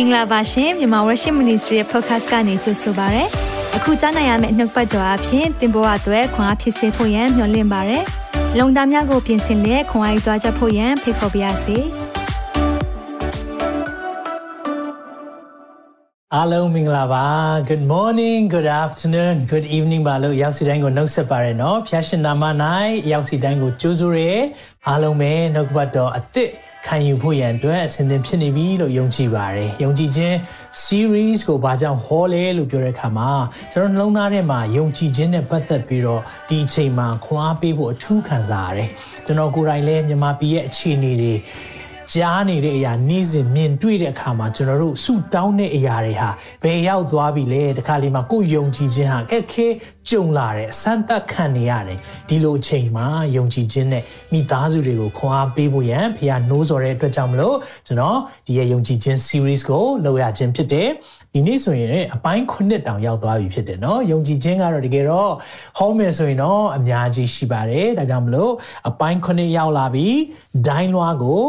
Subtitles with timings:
[0.00, 3.24] င်္ဂလာပါရှင်မြန်မာ Worship Ministry ရဲ့ podcast ကနေကြိုဆိုပါရစေ။
[3.76, 7.98] အခုကြားနိုင်ရမယ့်နှုတ်ပတ်တော်အဖြစ်သင်ပေါ်အပ်ွယ်ခွန်အားဖြစ်စေဖို့ယံမျှဝင့်ပါရစေ။
[8.58, 11.76] လုံတာများကိုပြင်ဆင်လက်ခွန်အားယူကြားချက်ဖို့ယံဖိတ်ခေါ်ပါရစေ။
[16.34, 17.26] အားလုံးမင်္ဂလာပါ
[17.68, 22.44] Good morning good afternoon good evening ပါလို့ရောက်စီတိုင်းကိုနှုတ်ဆက်ပါရနော်ဖျားရှင်နာမ၌
[23.12, 24.32] ရောက်စီတိုင်းကိုကြိုးဆိုရဲ
[24.88, 26.50] အားလုံးပဲနှုတ်ကပတ်တော်အသစ်
[26.90, 30.36] ခံယူဖို့ရန်အတွက်အစဉ်သင်ဖြစ်နေပြီလို့ယုံကြည်ပါတယ်။ယုံကြည်ခြင်း
[30.84, 33.30] series ကိုဘာကြောင့်ဟောလဲလို့ပြောတဲ့အခါမှာ
[33.72, 38.88] ကျွန်တော်နှလုံးသားထဲမှာယုံကြည်ခြင်းနဲ့ပတ်သက်ပြီးတော့ဒီအချိန်မှာခွန်အားပေးဖို့အထူးခံစားရတယ်။
[39.26, 41.34] ကျွန်တော်ကိုယ်တိုင်လည်းမြန်မာပြည်ရဲ့အခြေအနေတွေ
[42.11, 46.29] ကြားနေတဲ့အရာနေ့စဉ်မြင်တွေ့တဲ့အခါမှာကျွန်တော်တို့ဆုတောင်းတဲ့အရာတွေဟာ
[46.63, 49.67] ဘယ်ရောက်သွားပြီလဲတခါလေးမှာကိုယ်ယုံကြည်ခြင်းဟာကက်ခဲ
[50.09, 51.99] ကြုံလာတယ်ဆန်းသက်ခံနေရတယ်
[52.29, 60.89] ဒီလိုအချိန်မှာယုံကြည်ခြင်းနဲ့မိသားစုတွေကိုခွန်အားပေးဖို့ရန်ဖခင်နိုးစော်တဲ့အတွက်ကြောင့်မလို့ကျွန်တော်ဒီရဲ့ယုံကြည်ခြင်း series ကိုလုပ်ရခြင်းဖြစ်တယ်
[61.33, 65.31] ဒီနေ့ဆိုရင်အပိုင်း9တောင်ရောက်သွားပြီဖြစ်တယ်เนาะယုံကြည်ခြင်းကတော့တကယ်တော့
[65.77, 68.53] ဟောမယ်ဆိုရင်တော့အများကြီးရှိပါတယ်ဒါကြောင့်မလို့
[68.89, 70.07] အပိုင်း9ရောက်လာပြီ
[70.67, 71.43] ဒိုင်းလွားကို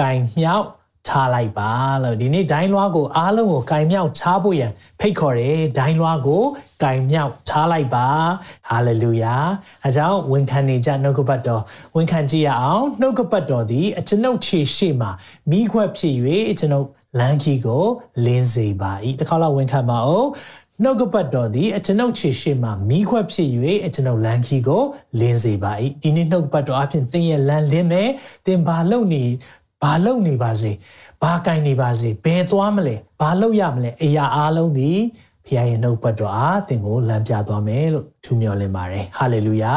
[0.00, 0.66] ကင်မြောက်
[1.08, 1.70] ထားလိုက်ပါ
[2.02, 6.42] လို့ဒီနေ့ဒိုင်းလွားကိုအားလုံးကိုကင်မြောက်ထားဖို့ရန်ဖိတ်ခေါ်တယ်ဒိုင်းလွားကို
[6.82, 8.06] ကင်မြောက်ထားလိုက်ပါ
[8.68, 9.34] ဟာလေလုယာ
[9.84, 11.62] အဲကြောင့်ဝန်ခံနေကြနှုတ်ကပတ်တော်
[11.96, 15.08] ဝန်ခံကြည့်ရအောင်နှုတ်ကပတ်တော်သည်အကျွန်ုပ်ခြေရှိမှ
[15.50, 16.14] မိခွက်ဖြစ်၍
[16.58, 17.84] ကျွန်ုပ်လမ်းကြီးကို
[18.24, 20.28] လင်းစေပါ၏တစ်ခါတော့ဝန်ခံပါအောင်
[20.82, 23.48] နှုတ်ကပတ်တော်သည်အကျွန်ုပ်ခြေရှိမှမိခွက်ဖြစ်၍
[23.86, 24.82] အကျွန်ုပ်လမ်းကြီးကို
[25.20, 25.72] လင်းစေပါ၏
[26.02, 28.10] ဒီနေ့နှုတ်ကပတ်တော်အပြင်သင်ရဲ့လမ်းလင်းမယ်
[28.46, 29.24] သင်ဘာလုပ်နေ
[29.84, 30.72] ဘာလုပ်နေပါစေ
[31.22, 34.90] ဘာကင်နေပါစေဘယ်သွားမလဲဘာလုပ်ရမလဲအရာအားလုံးဒီ
[35.46, 39.74] ဖခင်ရဲ့နှုတ်ပတ်တော်အားသင်ကိုလမ်းပြသွားမယ်လို့ထူးမြော်လင်ပါတယ်ဟာလေလုယာ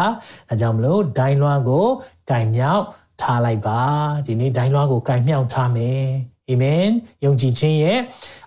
[0.50, 1.88] အဲကြောင့်မလို့ဒိုင်းလွှားကို
[2.30, 2.84] ကင်မြောက်
[3.22, 3.82] ထားလိုက်ပါ
[4.26, 6.02] ဒီနေ့ဒိုင်းလွှားကိုကင်မြောက်ထားမယ်
[6.50, 6.86] အာမင်
[7.26, 8.00] ယုံကြည်ခြင်းရဲ့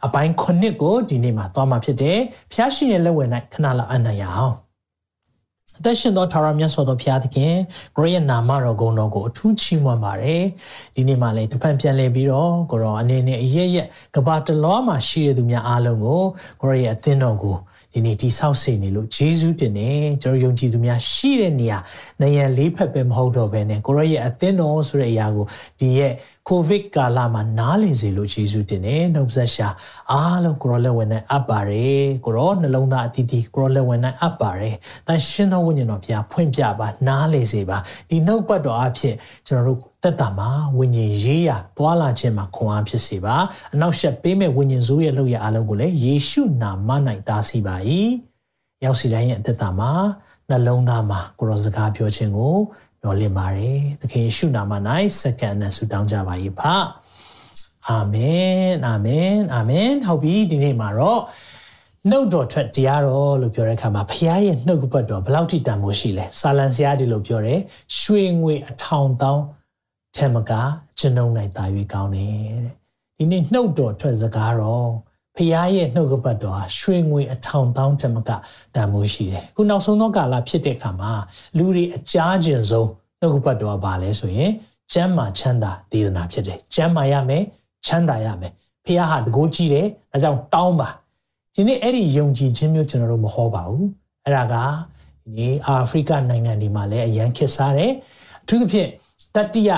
[0.06, 2.19] အပိုင်းခုနှစ်ကိုဒီနေ့မှာသွားမှာဖြစ်တယ်
[2.53, 4.54] ဖျားရှင်ရဲ့လက်ဝဲ၌ခဏလောက်အနံ့ရအောင်
[5.80, 7.54] အသက်ရှင်သောထာဝရမြတ်စွာသောဘုရားသခင်
[7.96, 10.44] ကိုရဲ့နာမတော်ဂုဏ်တော်ကိုအထူးချီးမွမ်းပါတယ်
[10.94, 16.22] ဒီနေ့မှလည်းတဖန်ပြန်လည်ပြီးတော့ကိုရောအနေနဲ့အရရဲ့ကဘာတလောမှာရှိတဲ့သူများအားလုံးကို
[16.62, 17.56] ကိုရဲ့အသင်းတော်ကို
[17.92, 19.91] ဒီနေ့တိဆောက်စေနေလို့ဂျေဇုတင်နေ
[20.22, 21.78] ကျွန်တော်ယုံကြည်သူများရှိတဲ့နေရာ
[22.22, 25.47] နေရန်လေးဖက်ပဲမဟုတ်တော့ဘဲနဲ့ကိုရောရဲ့အသင်းတော်ဆိုတဲ့အရာကို
[25.80, 26.12] ဒီရဲ့
[26.50, 29.69] ကိုဗစ်ကာလမှာနားလည်စေလို့ယေရှုတင်တယ်နှုတ်ဆက်ရှာ
[30.12, 37.78] အားလုံးကိုရောလက်ဝင်နဲ့အပ်ပါတယ်ကိုရောနှလုံးသားအတီးတီးကိုရောလက်ဝင်နဲ့အပ်ပါတယ်တန်ရှင်းသောဝိညာဉ်တော်ဘုရားဖွင့်ပြပါနားလည်စေပါ
[38.09, 39.15] ဒီနှုတ်ပတ်တော်အဖြစ်
[39.47, 43.37] ကျွန်တော်တို့တက်တာမှာဝိညာဉ်ရေးရပွာလာခြင်းမှာခွန်အားဖြစ်စေပါ
[43.75, 46.91] အနောက်ရှက်ပေးမဲ့ဝိညာဉ်စိုးရဲ့လုပ်ရအားလုံးကိုလည်းယေရှုနာမ၌
[47.28, 47.77] တားဆီးပါ၏
[48.84, 49.93] ရောက်စီတိုင်းရဲ့အသက်တာမှာ
[50.50, 52.56] နှလုံးသားမှာကိုရောစကားပြောခြင်းကို
[53.03, 54.72] မျှော်လင့်ပါတယ်သခင်ယေရှုနာမ၌
[55.21, 56.61] စက္ကန့်နဲ့ဆုတောင်းကြပါ၏ဖ
[57.88, 61.22] အာမင်အာမင်အာမင်ဟုတ်ပြီဒီနေ့မှာတော့
[62.10, 67.60] နှုတ်တော်ထွက်တရားတော်လို့ပြောတဲ့အခါမှာဘုရားရဲ့နှုတ်ကပတ်တော်ဘယ်လောက်ထိတန်ဖိုးရှိလဲဆာလံစရာဒီလိုပြောတယ်
[67.99, 69.44] ရွှေငွေအထောင်တောင်း
[70.16, 70.53] ထဲမက
[70.99, 72.28] ကျွန်ုံနိုင်တာ၍ကောင်းတယ်
[72.65, 72.75] တဲ့
[73.16, 74.91] ဒီနေ့နှုတ်တော်ထွက်စကားတော်
[75.41, 78.31] ဖခင်ရဲ့နှုတ်ကပတ်တော်ဟာရွှေငွေအထောင်တောင်းထက်မက
[78.75, 81.12] တန်ဖိုးရှိတယ်။ခုနောက်ဆုံးသောကာလဖြစ်တဲ့အခါမှာ
[81.56, 82.89] လူတွေအကြားကျင်ဆုံး
[83.21, 84.51] နှုတ်ကပတ်တော်ကဘာလဲဆိုရင်
[84.93, 87.43] ကျမ်းမာချမ်းသာဒေသနာဖြစ်တယ်။ကျမ်းမာရမယ်
[87.87, 88.53] ချမ်းသာရမယ်။
[88.84, 90.89] ဖခင်ဟာတကိုးကြည့်တယ်။ဒါကြောင့်တောင်းပါ။
[91.55, 93.84] ဒီနေ့အဲ့ဒီယုံကြည်ခြင်းမျိုးကျွန်တော်တို့မဟောပါဘူး။
[94.25, 94.55] အဲ့ဒါက
[95.37, 97.93] ဒီအာဖရိကနိုင်ငံတွေမှာလည်းအရန်ခစ်စားတယ်။
[98.43, 98.89] အထူးသဖြင့်
[99.34, 99.71] တတိယ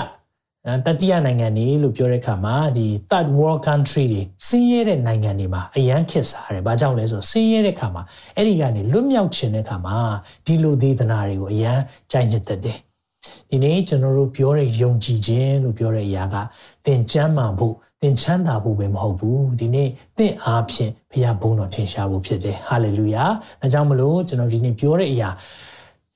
[0.85, 8.03] တတိယနိုင်ငံတွေလို့ပြောတဲ့အခါမှာဒီ third world country တွေဆင်းရဲတဲ့နိုင်ငံတွေမှာအရန်ခစ်စားတယ်။ဘာကြောင့်လဲဆိုဆင်းရဲတဲ့အခါမှာ
[8.35, 9.97] အဲ့ဒီကနေလွတ်မြောက်ခြင်းတဲ့အခါမှာ
[10.45, 11.79] ဒီလိုဒေသနာတွေကိုအရန်
[12.11, 12.77] ကြိုက်နှစ်သက်တယ်။
[13.49, 16.35] ဒီနေ့ကျွန်တော်တို့ပြောတဲ့ယုံကြည်ခြင်းလို့ပြောတဲ့အရာက
[16.85, 23.23] သင်ချမ်းသာဖို့သင်ချမ်းသာဖို့ပဲမဟုတ်ဘူး။ဒီနေ့သင်အားဖြင့်ဘုရားဘုန်းတော်ထင်ရှားဖို့ဖြစ်တယ်။ဟာလေလုယာ။
[23.61, 25.29] ဒါကြောင့်မလို့ကျွန်တော်ဒီနေ့ပြောတဲ့အရာ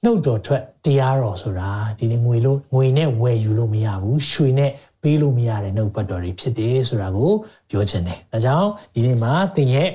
[0.07, 1.69] နှုတ်တော်ထွက်တရားတော်ဆိုတာ
[1.99, 4.71] ဒီနေ့ငွေလို့ငွေနဲ့ဝယ်ယူလို့မရဘူးရွှေနဲ့
[5.01, 7.31] ပေးလို့မရတဲ့နှုတ်ပတ်တော်တွေဖြစ်တယ်ဆိုတာကို
[7.69, 9.89] ပြောချင်တယ်။ဒါကြောင့်ဒီနေ့မှာသင်ရဲ့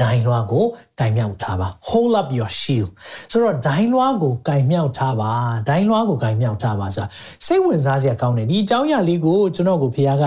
[0.00, 0.64] ဒိုင်းလွှားကို
[1.00, 2.90] ကင်မြောက်ထားပါ hold up your shield
[3.30, 5.32] ဆိုတော့ဒိုင်းလွှားကိုကင်မြောက်ထားပါ
[5.68, 7.08] ဒိုင်းလွှားကိုကင်မြောက်ထားပါဆိုတာ
[7.46, 10.24] စိတ်ဝင်စားစရာကောင်းတယ်ဒီအကြောင်းအရာလေးကိုကျွန်တော်ကိုဖေက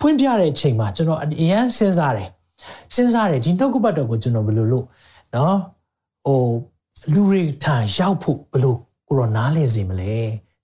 [0.00, 2.28] ဖွင့်ပြတဲ့အချိန်မှာကျွန်တော်အရန်စဉ်းစားတယ်
[2.94, 4.86] စဉ်းစားတယ်ဒီနှုတ်ကပတ်တော်ကိုကျွန်တော်ဘယ်လိုလုပ်
[5.34, 5.56] နော်
[6.26, 6.42] ဟို
[7.13, 8.77] လူတွေထံရောက်ဖို့ဘလို့
[9.07, 10.15] ကိုရောနားလည်စေမလဲ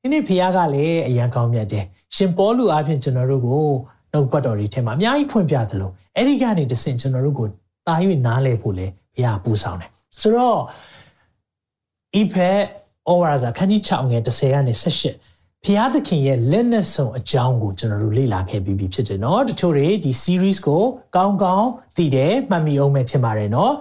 [0.02, 3.68] ဒီနေ့ဖခင်ကလည်းအရန်ကောင်းမြတ်တယ်ရှင်ပေါလုအပြင်ကျွန်တော်တို့ကို
[4.14, 7.48] နှုတ်ပတ်တော်တွေထဲမှာအများကြီးဖွင့်ပြသလိုအဲ့ဒီကနေတဆင့်ကျွန်တော်တို့ကို
[7.88, 7.96] တာ၍
[8.28, 9.90] နားလည်ဖို့လည်းဘုရားပူဆောင်တယ်
[10.22, 10.60] ဆိုတော့
[12.20, 12.60] ဤဖက်
[13.10, 20.84] ဩဝါဒစာခန်းကြီး6ငယ်30ကနေ18 ဖျားသခင်ရဲ့လက်နက်ဆောင်အကြောင်းကိုကျွန်တော်တို့လေ့လာခဲ့ပြီးပြီဖြစ်တယ်เนาะတချို့တွေဒီ series ကို
[21.16, 23.72] ကောင်းကောင်းသိတယ်မှတ်မိအောင်မဲ့ထင်ပါတယ်เนาะ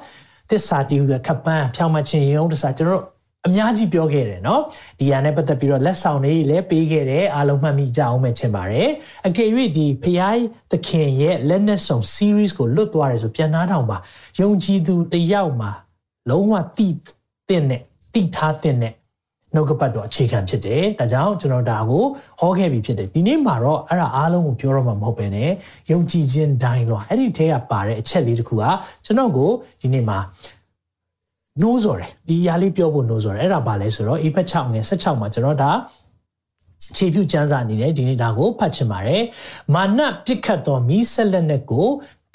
[0.52, 4.60] သစ္စာတီးဟူတဲ့ခပန်းဖြောင်းမချင်းရုံတစားကျွန်တော်တို့အများကြီးပြောခဲ့တယ်เนาะ
[4.98, 8.90] ဒီဟာနဲ့ပတ်သက်ပြီးတော့လက်ဆောင်တွေလည်းပေးခဲ့တယ်အားလုံးမှတ်မိကြအောင်မဲ့ထင်ပါတယ်
[9.26, 10.40] အကယ်၍ဒီဖျား
[10.72, 13.96] သခင်ရဲ့လက်နက်ဆောင် series ကိုလွတ်သွားတယ်ဆိုပြန်နားထောင်ပါ
[14.40, 15.70] ယုံကြည်သူတယောက်မှာ
[16.30, 16.88] လုံးဝတိ
[17.48, 17.82] တဲ့နဲ့
[18.14, 18.92] တိထားတဲ့နဲ့
[19.53, 22.05] နှုတ်ကပတ်တော်အခြေခံဖြစ်တယ်။ဒါကြောင့်ကျွန်တော်ဒါကို
[22.39, 25.37] ဟောခဲ့ပြီးဖြစ်တယ်။ဒီနေ့မှာတော့အဲ့ဒါအားလုံးကိုပြောရမှာမဟုတ်ပဲね
[25.91, 28.63] ယုံကြည်ခြင်းတိုင်းလောအဲ့ဒီထဲကပါတဲ့အချက်လေးတစ်ခုက
[29.05, 29.51] ကျွန်တော်ကို
[29.81, 30.19] ဒီနေ့မှာ
[31.61, 35.71] နိုးစော်တယ်ဒီအရာလေးပြောဖို့နိုးစော်တယ်အဲ့ဒါဘာလဲဆိုတော့အေဖက်6ငယ်16မှာကျွန်တော်ဒါ
[36.95, 39.21] ခြေပြုကျမ်းစာအနေနဲ့ဒီနေ့ဒါကိုဖတ်ချင်ပါတယ်။
[39.73, 41.87] မာနပြစ်ခတ်သောမိဆက်လက်နဲ့ကို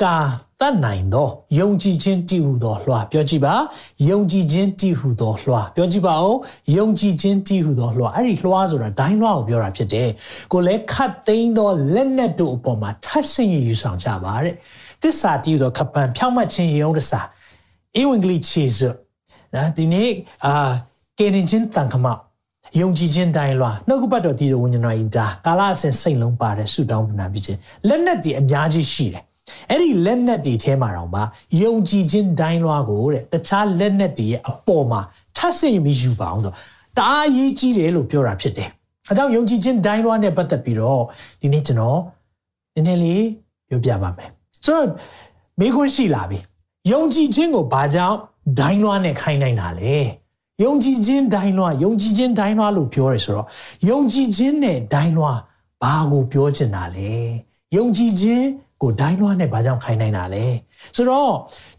[0.02, 0.16] ကာ
[0.60, 1.28] တတ်နိုင်သော
[1.58, 3.54] ယုံကြည်ခြင်းတည်ဟူသောလွှာပြောကြည့်ပါ
[4.08, 6.36] ယုံကြည်ခြင်းတည်ဟူသောလွှာပြောကြည့်ပါဦး
[6.76, 10.08] ယုံကြည်ခြင်းတည်ဟူသောလွှာအဲ့ဒီလွှာဆိုတာဒိုင်းလွှာကိုပြောတာဖြစ်တယ်
[10.52, 14.54] ကိုလည်းခတ်သိမ်းသောလက်နက်တို့အပေါ်မှာထပ်ဆင့်ယူဆောင်ကြပါတဲ့
[15.02, 17.20] သစ္စာတည်ဟူသောခပန်ဖြောင့်မတ်ခြင်းယုံတစာ
[18.00, 18.90] ဧဝံဂေလိခြေစွ
[19.54, 20.10] နော်ဒီနေ့
[20.46, 20.70] အာ
[21.18, 22.20] ကေရင်ချင်းတန်ခမောက်
[22.80, 27.58] ယုံကြည်ခြင်းတိုင်းလွှာနှုတ်ကပတ်တော်တည်တော်ဝိညာဉ်တော်ဤဒါကာလအစဉ်စိတ်လုံးပါတဲ့ဆုတောင်းပနာပြီးခြင်း
[27.88, 29.22] လက်နက်တွေအများကြီးရှိတယ်
[29.70, 31.22] အဲ့ဒီလက်နက်တွေထဲမှာတော့ပါ
[31.62, 35.00] ယုံကြည်ခြင်းဒိုင်းလွှားကိုတဲ့တခြားလက်နက်တွေရဲ့အပေါ်မှာ
[35.36, 36.52] ထပ်ဆင့်ပြီးယူပါအောင်ဆို
[36.96, 38.68] တအားရေးကြီးတယ်လို့ပြောတာဖြစ်တယ်။
[39.08, 41.02] အဲကြောင့်ယုံကြည်ခြင်းဒိုင်းလွှားနဲ့ပတ်သက်ပြီးတော့
[41.40, 42.00] ဒီနေ့ကျွန်တော်
[42.74, 43.24] နည်းနည်းလေး
[43.68, 44.30] ပြောပြပါမယ်။
[44.64, 44.86] ဆိုတော့
[45.60, 46.38] မိခွန်းရှိလာပြီ။
[46.92, 48.16] ယုံကြည်ခြင်းကိုဘာကြောင့်
[48.58, 49.94] ဒိုင်းလွှားနဲ့ခိုင်းနိုင်တာလဲ။
[50.64, 53.46] ယုံကြည်ခြင်းဒိုင်းလွှားယုံကြည်ခြင်းဒိုင်းလွှားလို့ပြောရဲဆိုတော့
[53.90, 55.38] ယုံကြည်ခြင်းနဲ့ဒိုင်းလွှား
[55.82, 57.10] ဘာကိုပြောချင်တာလဲ။
[57.76, 58.46] ယုံကြည်ခြင်း
[58.81, 60.45] ကိုဒိုင်းလွှားနဲ့ဘာကြောင့်ခိုင်းနိုင်တာလဲ
[60.95, 61.33] ဆိုတော့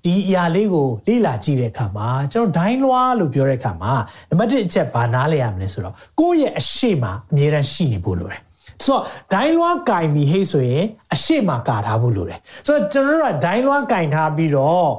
[0.04, 3.92] ဒီအရာလေးကိုလေ့လာကြည့်တဲ့အခါမှာကျွန်တော်ဒိုင်းလွှားလို့ပြောတဲ့အခါမှာ
[4.28, 8.40] နံပါတ်1အချက်ဘာနားလဲရမလဲဆိုတော့ကိုယ့်ရဲ့အရှိမအမြဲတမ်းရှိနေဖို့လိုတယ်
[8.84, 9.02] ဆိုတော့
[9.32, 14.90] ဒိုင်းလွှားကင်ပြီးဟိဆိုရင်အရှိမကာထားဖို့လိုတယ်ဆိုတော့ကျွန်တော်တို့ကဒိုင်းလွှားကင်ထားပြီးတော့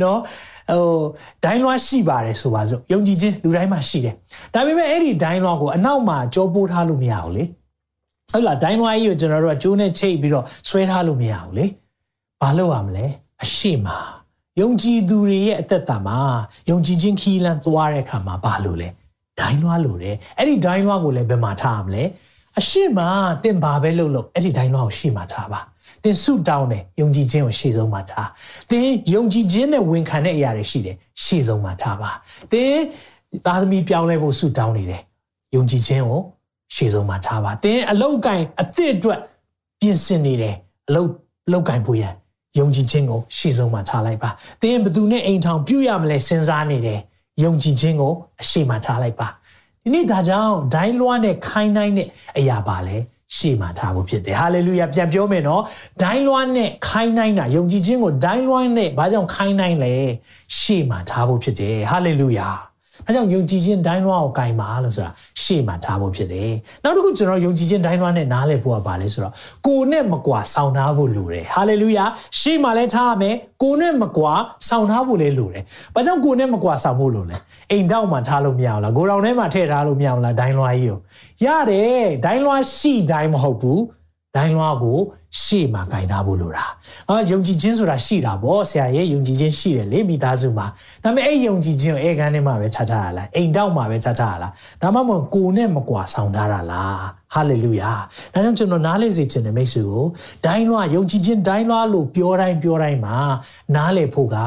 [0.00, 0.18] เนาะ
[0.70, 0.98] ဟို
[1.44, 4.14] ဒိုင်းလွှားရှိပါတယ်ဆိုပါစို့ယုံကြည်ခြင်းလူတိုင်းမှာရှိတယ်
[4.54, 7.44] ဒါပေမဲ့အဲ့ဒီဒိုင်းလွှားကိုအနောက်မှာကြောပိုးထားလို့မရဘူးလေ
[8.31, 11.65] ဟုတ်လားဒိုင်းဝိုင်းကြီးကိုကျွန်တော်တို့ကကျိုးနဲ့ချိတ်ပြီးတော့ဆွဲထားလို့မရဘူးလေ
[12.41, 13.05] ဘာလုပ်ရမလဲ
[13.43, 13.87] အရှိမ
[14.59, 16.17] ယုံကြည်သူတွေရဲ့အသက်တာမှာ
[16.69, 18.89] ယုံကြည်ခြင်းခီးလန်းသွားတဲ့အခါမှာဘာလို့လဲ
[19.39, 22.03] ဒိုင်းလွားလို့တယ်အဲ့ဒီဒိုင်းလွားကိုလည်းဘယ်မှာထားရမလဲ
[22.59, 22.99] အရှိမ
[23.43, 25.59] တင်ဘာပဲလုပ်လို့အဲ့ဒီဒိုင်းလွားကိုရှေ့မှာထားပါ
[26.03, 28.29] သင်ဆုတောင်းတယ်ယုံကြည်ခြင်းကိုရှေ့ဆုံးမှာထား
[28.71, 32.11] သင်ယုံကြည်ခြင်းနဲ့ဝန်ခံတဲ့အရာတွေရှိတယ်ရှေ့ဆုံးမှာထားပါ
[32.51, 32.75] သင်
[33.45, 35.01] သားသမီးပြောင်းလဲဖို့ဆုတောင်းနေတယ်
[35.55, 36.21] ယုံကြည်ခြင်းကို
[36.73, 39.19] ရှေ့ဆုံးမှာထားပါသင်အလောက်ကင်အသစ်အတွက်
[39.79, 40.55] ပြင်ဆင်နေတယ်
[40.87, 41.09] အလောက်
[41.51, 42.13] လောက်ကင်ဖို့ရန်
[42.59, 44.29] ယုံကြည်ခြင်းကိုရှေ့ဆုံးမှာထားလိုက်ပါ
[44.61, 46.99] သင်ဘယ်သူနဲ့အိမ်ထောင်ပြုရမလဲစဉ်းစားနေတယ်
[47.43, 49.27] ယုံကြည်ခြင်းကိုအရှိမထားလိုက်ပါ
[49.83, 52.07] ဒီနေ့ဒါကြောင့်ဒိုင်းလွှားနဲ့ခိုင်းနိုင်တဲ့
[52.37, 52.97] အရာပါလဲ
[53.35, 55.61] ရှေ့မှာထားဖို့ဖြစ်တယ်ဟာလေလုယာပြန်ပြောမယ်နော်
[56.01, 59.93] ဒိုင်းလွှားနဲ့ခိုင်းနိုင်တာယုံကြည်ခြင်းကိုဒိုင်းလွှားနဲ့ဘာကြောင့်ခိုင်းနိုင်လဲ
[60.57, 62.47] ရှေ့မှာထားဖို့ဖြစ်တယ်ဟာလေလုယာ
[63.09, 65.11] အဲကြောင့်ယုံကြည်ခြင်းဒိုင်းလွှားကိုကင်ပါလို့ဆိုတာ
[65.41, 66.51] ရှေ့မှာထားဖို့ဖြစ်တယ်။
[66.83, 69.33] နောက်တစ်ခုကျွန်တော်ယုံကြည်ခြင်းဒိုင်းလွှားနဲ့နားလည်ဖို့ကပါလဲဆိုတော့
[69.67, 72.05] ကိုနဲ့မကွာဆောင်ထားဖို့လိုတယ်။ဟာလေလုယာ
[72.39, 74.33] ရှေ့မှာလည်းထားရမယ်။ကိုနဲ့မကွာ
[74.69, 75.63] ဆောင်ထားဖို့လည်းလိုတယ်။
[75.95, 77.37] ဘာကြောင့်ကိုနဲ့မကွာဆောင်ဖို့လိုလဲ။
[77.71, 80.99] အိမ်တောက်မှာထားလို့မရဘူးလား။ကိုတော်ထဲမှာထည့်ထားလို့မရဘူးလားဒိုင်းလွှားကြီးကို။
[81.45, 83.79] ရတယ်ဒိုင်းလွှားရှိဒိုင်းမဟုတ်ဘူး။
[84.35, 84.99] ဒိုင်းလွှားကို
[85.41, 86.65] ရှေ့မှာဂိုင်ထားဖို့လိုတာ။
[87.09, 90.67] ဟာယုံကြည်ခြင်းဆိုတာရှိတာပေါ့ဆရာရဲ့ယုံကြည်ခြင်းရှိတယ်လေမိသားစုမှာ။
[91.03, 96.99] ဒါပေမဲ့အဲ့ယုံကြည်ခြင်းကိုအဲခန်းထဲမှာပဲထားထားရလား။အိမ်တောက်မှာပဲထားထားရလား။ဒါမှမဟုတ်ကိုယ်နဲ့မကွာဆောင်ထားတာလား။
[97.33, 97.91] ဟာလေလုယာ။
[98.33, 100.05] ဒါကြောင့်ကျွန်တော်နားလေစေခြင်းနဲ့မိတ်ဆွေကို
[100.45, 103.17] ဒိုင်းလွှာယုံကြည်ခြင်းဒိုင်းလွှာလို့ပြောတိုင်းပြောတိုင်းမှာ
[103.75, 104.37] နားလေဖို့က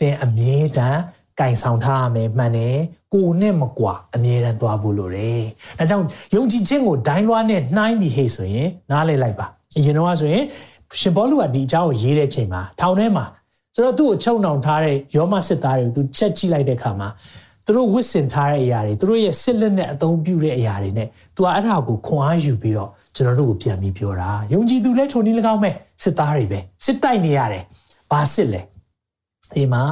[0.00, 1.00] သင်အမြဲတမ်း
[1.40, 2.76] ကင်ဆောင်ထားရမယ်မှန်တယ်
[3.14, 5.42] ကိုနဲ့မကွာအမြဲတမ်းသွားဖို့လိုတယ်။
[5.78, 10.44] ဒါကြောင့်ယုံကြည်ခြင်းကိုဒိုင်းလွှာနဲ့နှိုင်းပြီးဟေ့ဆိုရင်နားလေလိုက်ပါ။ အရင်တော့ဆိုရင်
[11.00, 13.24] ရှင်ဘောလူကဒီအကြောင်းကိုရေးတဲ့ချိန်မှာထောင်ထဲမှာ
[13.74, 17.08] ဆိုတော့သူ့ကိုချုပ်နှောင်ထားတဲ့ယောမစစ်သားတွေကိုသူချက်ကြည့်လိုက်တဲ့အခါမှာ
[17.66, 25.70] သူတို့ဝစ်စင်ထားတဲ့အရာတွေသူတို့ရဲ့စစ်လက်နဲ့အသုံးပြုတဲ့အရာတွေနဲ့သူကအဲ့ဒါကိုခွန်အားယူပြီးတော့ကျွန်တော်တို့ကိုပြန်ပြီးပြောတာယုံကြည်သူလည်းထုံနည်း၎င်းပဲ
[26.02, 27.64] စစ်သားတွေပဲစစ်တိုက်နေရတယ်
[28.10, 28.60] ဘာစစ်လဲ
[29.54, 29.82] ဒီမှာ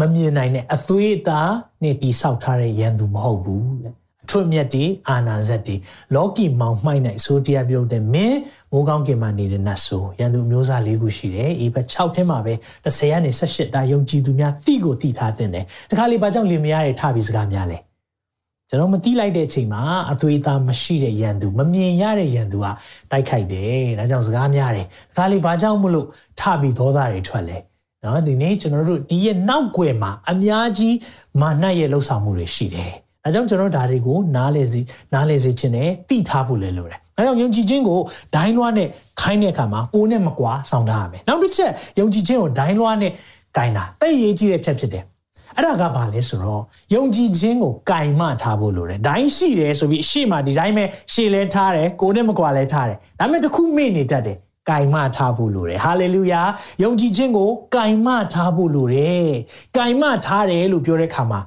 [0.00, 1.50] မမြင်နိုင်တဲ့အသွေးအသား
[1.82, 5.76] နဲ့တိဆောက်ထားတဲ့ရန်သူမဟုတ်ဘူးတဲ့အ ထွတ်မြတ်တွေအာနာဇက်တွေ
[6.14, 8.38] လောကီမောင်မှိုက်နိုင်ဆိုတရားပြုတ်တဲ့မင်း
[8.72, 12.54] မိုးကောင်းကင်မှာနေတဲ့နတ်ဆိုရန်သူမျိုးစား၄ခုရှိတယ်။အေဘက်6ထဲမှာပဲ
[12.84, 17.78] 30ကနေ18တာယုံကြည်သူများတိကိုတိထားတဲ့တယ်။တခါလေဘာကြောင့်လင်မယားတွေထပြီးစကားများလဲ။
[18.68, 22.66] ကျွန်တော်မတိလိုက်တဲ့အချိန်မှာအသွေးသားမရှိတဲ့ရန်သူမမြင်ရတဲ့ရန်သူက
[23.10, 26.06] တိုက်ခိုက်တယ်။ဒါကြောင့်စကားများတယ်။တခါလေဘာကြောင့်မလို့
[26.40, 27.58] ထပြီးဒေါသတွေထွက်လဲ။
[28.04, 30.96] နော်ဒီနေ့ကျွန်တော်တို့ဒီရဲ့နောက်ွယ်မှာအများကြီး
[31.40, 32.92] မာနရဲ့လှုပ်ဆောင်မှုတွေရှိတယ်။
[33.24, 34.80] ဒါကြောင့်ကျွန်တော်ဒါတွေကိုနားလေစီ
[35.14, 38.00] နားလေစေခြင်းနဲ့သိထားဖို့လည်းလိုတယ်။အဲကြောင့်ယုံကြည်ခြင်းကို
[38.34, 38.88] ဒိုင်းလွှားနဲ့
[39.20, 43.12] ခိုင်းတဲ့အခါမှာကိုယ်နဲ့မကွာဆောင်ထားရမယ်။နောက်တစ်ချက်ယုံကြည်ခြင်းကိုဒိုင်းလွှားနဲ့
[43.56, 45.04] ဂိုင်းတာတိတ်ရေးကြီးတဲ့ချက်ဖြစ်တယ်။
[45.56, 46.62] အဲ့ဒါကဘာလဲဆိုတော့
[46.94, 54.38] ယုံကြည်ခြင်းကိုကင်မထားဖို့လိုတယ်။ဒိုင်းရှိတယ်ဆိုပြီးအရှိမှဒီတိုင်းပဲရှေ့လဲထားတယ်ကိုယ်နဲ့မကွာလဲထားတယ်။ဒါပေမဲ့တစ်ခုမေ့နေတတ်တယ်။
[54.70, 56.42] ကင်မထားဖို့လိုတယ်ဟာလေလုယာ
[56.82, 59.28] ယုံကြည်ခြင်းကိုကင်မထားဖို့လိုတယ်
[59.76, 61.40] ကင်မထားတယ်လို့ပြောတဲ့အခါမှာ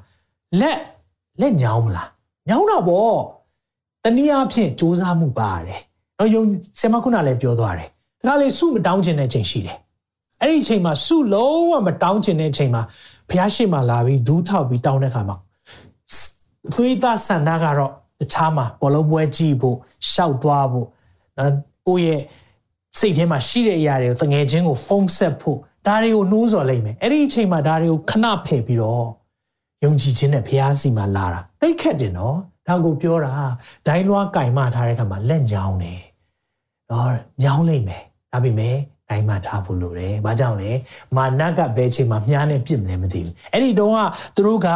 [0.62, 0.78] လက်
[1.42, 2.10] လက်ညောင်းမလား
[2.50, 3.18] ညောင်းတာပေါ့
[4.04, 5.80] တနည်းအားဖြင့်စူးစမ်းမှုပါတယ်
[6.20, 6.44] တော့ယုံ
[6.80, 7.90] ဆင်မခုနလည်းပြောသွားတယ်
[8.28, 9.78] ဒါကလေစုမတောင်းခြင်းတဲ့ချိန်ရှိတယ်
[10.42, 12.82] အဲ့ဒီချိန်မှာစုလုံးဝမတောင်းခြင်းတဲ့ချိန်မှာ
[13.30, 15.38] ဘုရားရှိခိုးလာပြီးဒူးထောက်ပြီးတောင်းတဲ့အခါမှာ
[16.74, 19.78] သွေးသားဆန္ဒကတော့တခြားမှာဘောလုံးပွဲကြည့်ဖို့
[20.12, 20.88] ရှောက်သွားဖို့
[21.38, 21.52] နော်
[21.88, 22.22] ကိုယ့်ရဲ့
[22.98, 29.08] စိတ်ထဲမှာရှိတဲ့အရာတွေကိုတငယ်ချင်းကိုဖုံးဆက်ဖို့ဒါတွေကိုနှိုးဆော်လိုက်မယ်အဲ့ဒီအချိန်မှာဒါတွေကိုခဏဖယ်ပြီးတော့
[29.84, 33.32] ယုံကြည်ခြင်းနဲ့ဘုရားစီမှာလာတာတိတ်ခက်တယ်နော်ဒါကိုပြောတာ
[33.88, 36.02] ဒိုင်းလွှားကင်မထားတဲ့အခါမှာလက်ညောင်းတယ်
[36.92, 37.10] နော်
[37.44, 38.76] ညောင်းလိုက်မယ်ဒါပေမဲ့
[39.10, 40.72] ဒိုင်းမထားဖို့လိုတယ်ဘာကြောင့်လဲ
[41.16, 44.00] မာနကဘယ်ချိန်မှာမြားနဲ့ပြစ်မလဲမသိဘူးအဲ့ဒီတုန်းက
[44.36, 44.70] သူတို့က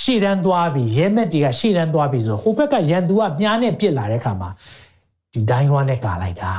[0.00, 4.50] ရှေ့တန်းသွားပြီးရဲမက်တွေကရှေ့တန်းသွားပြီးဆိုဟိုဘက်ကရန်သူကမြားနဲ့ပြစ်လာတဲ့အခါမှာ
[5.32, 6.52] ဒီဒိုင်းလွှားနဲ့ကာလိုက်တာ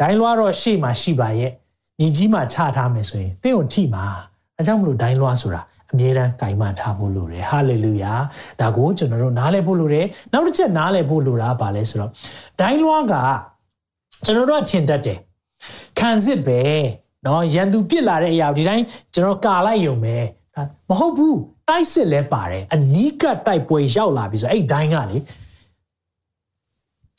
[0.00, 1.50] ဒိုင်းလွှားတော့ရှေ့မှာရှိပါရဲ့
[2.00, 4.04] ညီကြီးမှာချထားမယ်ဆိုရင်တင့်ကိုထိမှာ
[4.56, 8.13] အဲကြောင့်မလို့ဒိုင်းလွှားဆိုတာ အမြဲတမ်းကင်မထားဖို့လိုတယ်ဟာလေလုယာ
[8.61, 12.11] ဒါကိုကျွန်တော်တို့နားလည်ဖို့လိုတယ်နောက်တစ်ချက်နားလည်ဖို့လိုတာပါလဲဆိုတော့
[12.59, 13.15] ဒိုင်းလွှားက
[14.25, 15.19] ကျွန်တော်တို့ကထင်တတ်တယ်
[15.99, 16.59] ခံစစ်ပဲ
[17.23, 20.15] เนาะရန်သူပြစ်လာတဲ့အရာဒီတိုင်းကျွန်တော်ကာလိုက်ယုံပဲ
[20.89, 25.17] မဟုတ်ဘူးတိုက်စစ်လဲပါတယ်အနီးကတိုက်ပွဲရောက်လာပြီဆိုအဲ့ဒိုင်းကလေ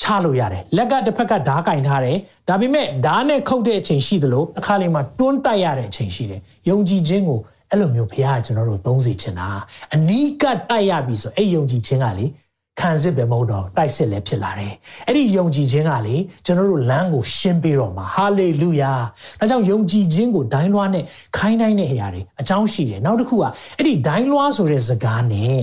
[0.02, 2.16] ချလို့ရတယ်လက်ကတစ်ဖက်ကဓားကင်ထားတယ်
[2.48, 7.40] ဒါပေမဲ့ဓားနဲ့ခုတ်တဲ့အချိန်ရှိသလိုအခါလေးမှာတွန်းတိုက်ရတဲ့အချိန်ရှိတယ်ယုံကြည်ခြင်းကို
[7.71, 9.49] အဲ့လိုမျိုးဘုရားကကျွန်တော်တို့သုံးစီချင်တာ
[9.95, 12.25] အနီးကတိုက်ရပြီဆိုအဲ့ယုံကြည်ခြင်းကလေ
[12.79, 14.73] ခံစစ်ပဲမဟုတ်တော့တိုက်စစ်လည်းဖြစ်လာတယ်
[15.07, 18.93] အဲ့ဒီယုံကြည်ခြင်းကလေကျွန်တော်တို့လမ်းကိုရှင်းပေးတော့မှာဟာလေလုယာ
[19.39, 21.03] ဒါကြောင့်ယုံကြည်ခြင်းကိုဒိုင်းလွှားနဲ့
[21.37, 23.43] ခိုင်းတိုင်းတဲ့အရာတွေအကြောင်းရှိတယ်နောက်တစ်ခုက
[23.77, 25.61] အဲ့ဒီဒိုင်းလွှားဆိုတဲ့စကားနဲ့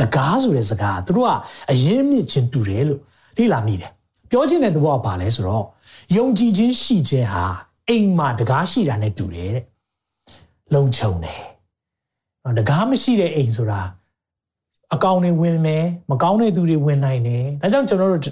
[0.00, 1.32] တကားဆိုတဲ့စကားသူတို့က
[1.72, 3.00] အရင်မြင့်ခြင်းတူတယ်လို့
[3.38, 3.90] လေ့လာမိတယ်
[4.30, 5.64] ပြောချင်တဲ့သဘောကဘာလဲဆိုတော့
[6.16, 7.44] ယုံကြည်ခြင်းရှိခြင်းဟာ
[7.88, 9.64] အိမ်မှာတကားရှိတာနဲ့တူတယ်တဲ့
[10.74, 11.42] လုံခြုံတယ်
[12.58, 13.80] တကားမရှိတဲ့အိမ်ဆိုတာ
[14.94, 18.22] အကောင်တွေဝင်မယ်မကောင်းတဲ့သူတွေဝင်နိုင်တယ်ဒါကြောင့်ကျွန်တော်တို့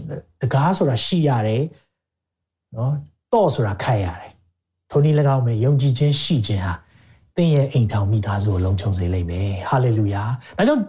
[0.43, 1.63] တကားဆိုတာရှိရတယ်
[2.77, 2.93] နော်
[3.33, 4.33] တော့ဆိုတာခတ်ရတယ်
[4.91, 6.75] ထိုနည်း၎င်းပဲယုံကြည်ခြင်းရှိခြင်းဟာ
[7.37, 10.23] သင်ရဲ့အိမ်ထောင်မိသားစုကိုလုံခြုံစေလိမ့်မယ်ဟာလေလုယာ
[10.59, 10.83] ဒါကြောင့်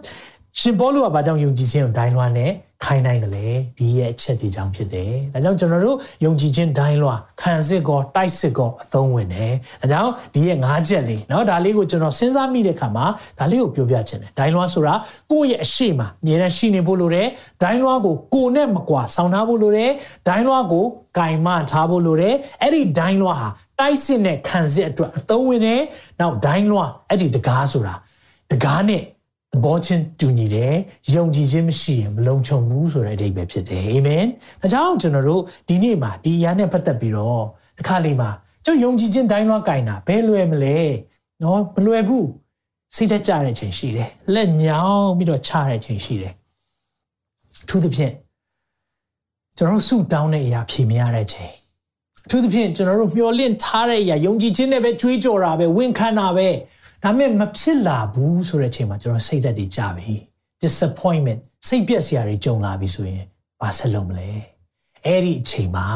[0.58, 2.50] ရှင်ပေါလုကဘာကြောင့်ယုံကြည်ခြင်းကိုဒိုင်းလွှားနဲ့
[2.83, 3.47] ခိုင်းနိုင်တယ်လေ
[3.77, 13.05] ဒီရဲ့အချက်ဒီကြောင့်ဖြစ်တယ်ဒါကြောင့်ကျွန်တော်တို့ယုံကြည်ခြင်းဒိုင်းလွှာခံစစ်ကောတိုက်စစ်ကောအသုံးဝင်တယ်ဒါကြောင့်ဒီရဲ့၅ချက်လေးเนาะဒါလေးကိုကျွန်တော်စဉ်းစားမိတဲ့အခါမှာ
[13.39, 14.93] ဒါလေးကိုပြောပြချင်တယ်ဒိုင်းလွှာဆိုတာ
[15.31, 17.27] ကိုယ့်ရဲ့အရှိမအမြဲတမ်းရှိနေဖို့လိုတယ်
[17.61, 19.91] ဒိုင်းလွှာကိုကိုယ်နဲ့မကွာဆောင်ထားဖို့လိုတယ်
[20.27, 20.85] ဒိုင်းလွှာကို
[21.17, 23.47] ကင်မထားဖို့လိုတယ်အဲ့ဒီဒိုင်းလွှာဟာ
[23.79, 25.81] တိုက်စစ်နဲ့ခံစစ်အတွက်အသုံးဝင်တယ်
[26.19, 27.95] နောက်ဒိုင်းလွှာအဲ့ဒီတကားဆိုတာ
[28.51, 29.03] တကားနဲ့
[29.52, 30.74] သဘောချင်းတူညီတယ်
[31.14, 34.24] ယုံကြည်ခြင်းမရှိရင်မလုံခြုံဘူးဆိုတဲ့အဓိပ္ပာယ်ဖြစ်တယ်အာမင်
[34.60, 37.44] ဒါကြောင့်ကျွန်တော်တို့ဒီနေ့မှာဒီအရာနဲ့ပတ်သက်ပြီးတော့
[37.78, 38.30] တစ်ခါလေးမှာ
[38.64, 40.78] ကျုပ်ယုံကြည်ခြင်းတိုင်းလွှားကင်တာဘယ်လွယ်မလဲ
[41.42, 42.28] နော်မလွယ်ဘူး
[42.94, 46.32] စိတ်သက်ကြတဲ့ချိန်ရှိတယ်လက်ညောင်းပြီးတော့ချတဲ့ချိန်ရှိတယ်
[47.62, 48.12] အထူးသဖြင့်
[49.56, 51.52] ကျွန်တော်ဆုတောင်းတဲ့အရာဖြေမရတဲ့ချိန်
[52.26, 56.48] အထူးသဖြင့်ကျွန်တော်တို့မျှော်လင့်ထားတဲ့အရာယုံကြည်ခြင်းနဲ့ပဲကြွေးကြော်တာပဲဝန်ခံတာပဲ
[57.02, 60.12] ဒါပေမဲ့မဖြစ်လာဘူးဆိုတဲ့အချိန်မှာကျွန်တော်စိတ်သက်တွေကြပြီ
[60.62, 63.22] disappointment စိတ်ပြက်စရာတွေကြုံလာပြီဆိုရင်
[63.60, 64.30] ဘာဆက်လုပ်မလဲ
[65.04, 65.86] အဲ့ဒီအချိန်မှာ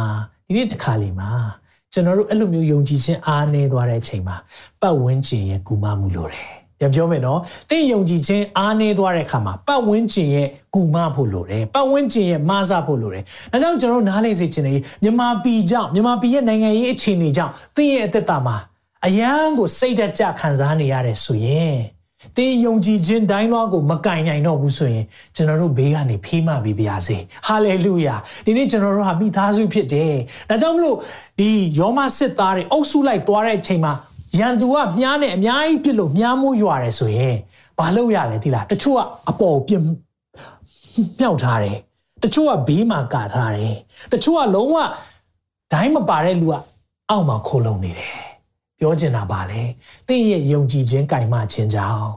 [0.47, 1.31] ဒီနေ့တစ်ခါလေးမှာ
[1.93, 4.37] ကျွန်တော်တို့အဲ့လိုမျိုးယုံကြည်ခြင်းအားနည်းသွားတဲ့အချိန်မှာ
[4.81, 7.41] ပတ်ဝန်းကျင်ရဲ့ကူမမှုလိုတယ်ပြန်ပြောမယ်နော်
[7.71, 18.57] တင့်ယုံကြည်ခြင်းအားနည်းသွားတဲ့အခါမှာပတ်ဝန်းကျင်ရဲ့ကူမဖို့လိုတယ်ပတ်ဝန်းကျင်ရဲ့မဆဖို့လိုတယ်ဒါကြောင့်ကျွန်တော်တို့နားလေစေချင်တယ်မြန်မာပြည်ကြောင့်မြန်မာပြည်ရဲ့နိုင်ငံရေးအခြေအနေကြောင့်တင့်ရဲ့အသက်တာမှာ
[19.07, 21.77] အယံကိုစိတ်သက်ကြခံစားနေရတယ်ဆိုရင်
[22.37, 25.05] တင်းယုံကြည်ခြင်းတိုင်းလွှားကိုမကင်နိုင်တော့ဘူးဆိုရင်
[25.35, 27.17] ကျွန်တော်တို့ဘေးကနေဖေးမှပြီးပါစေ
[27.47, 28.15] ဟာလေလုယာ
[28.45, 30.15] ဒီနေ့ကျွန်တော်တို့ဟာမိသားစုဖြစ်တယ်
[30.49, 30.97] ဒါကြောင့်မလို့
[31.39, 33.93] ဒီယောမစစ်သားတွေအုပ်စုလိုက်သွားတဲ့အချိန်မှာ
[34.39, 37.37] ရန်သူကမြားနဲ့အများကြီးပြစ်လို့မြားမိုးရွာတယ်ဆိုရင်
[37.79, 39.85] ဘာလုပ်ရလဲသိလားတချို့ကအပေါ်ပြင်း
[41.21, 41.77] မြောက်ထားတယ်
[42.23, 43.77] တချို့ကဘေးမှာကာထားတယ်
[44.13, 44.77] တချို့ကလုံးဝ
[45.73, 46.55] ဒိုင်းမပါတဲ့လူက
[47.11, 48.30] အောက်မှာခိုးလုံနေတယ်
[48.81, 49.63] ပြောချင်တာပါလေ
[50.09, 52.09] တင့်ရဲ့ယုံကြည်ခြင်းကင်မခြင်းကြောင့်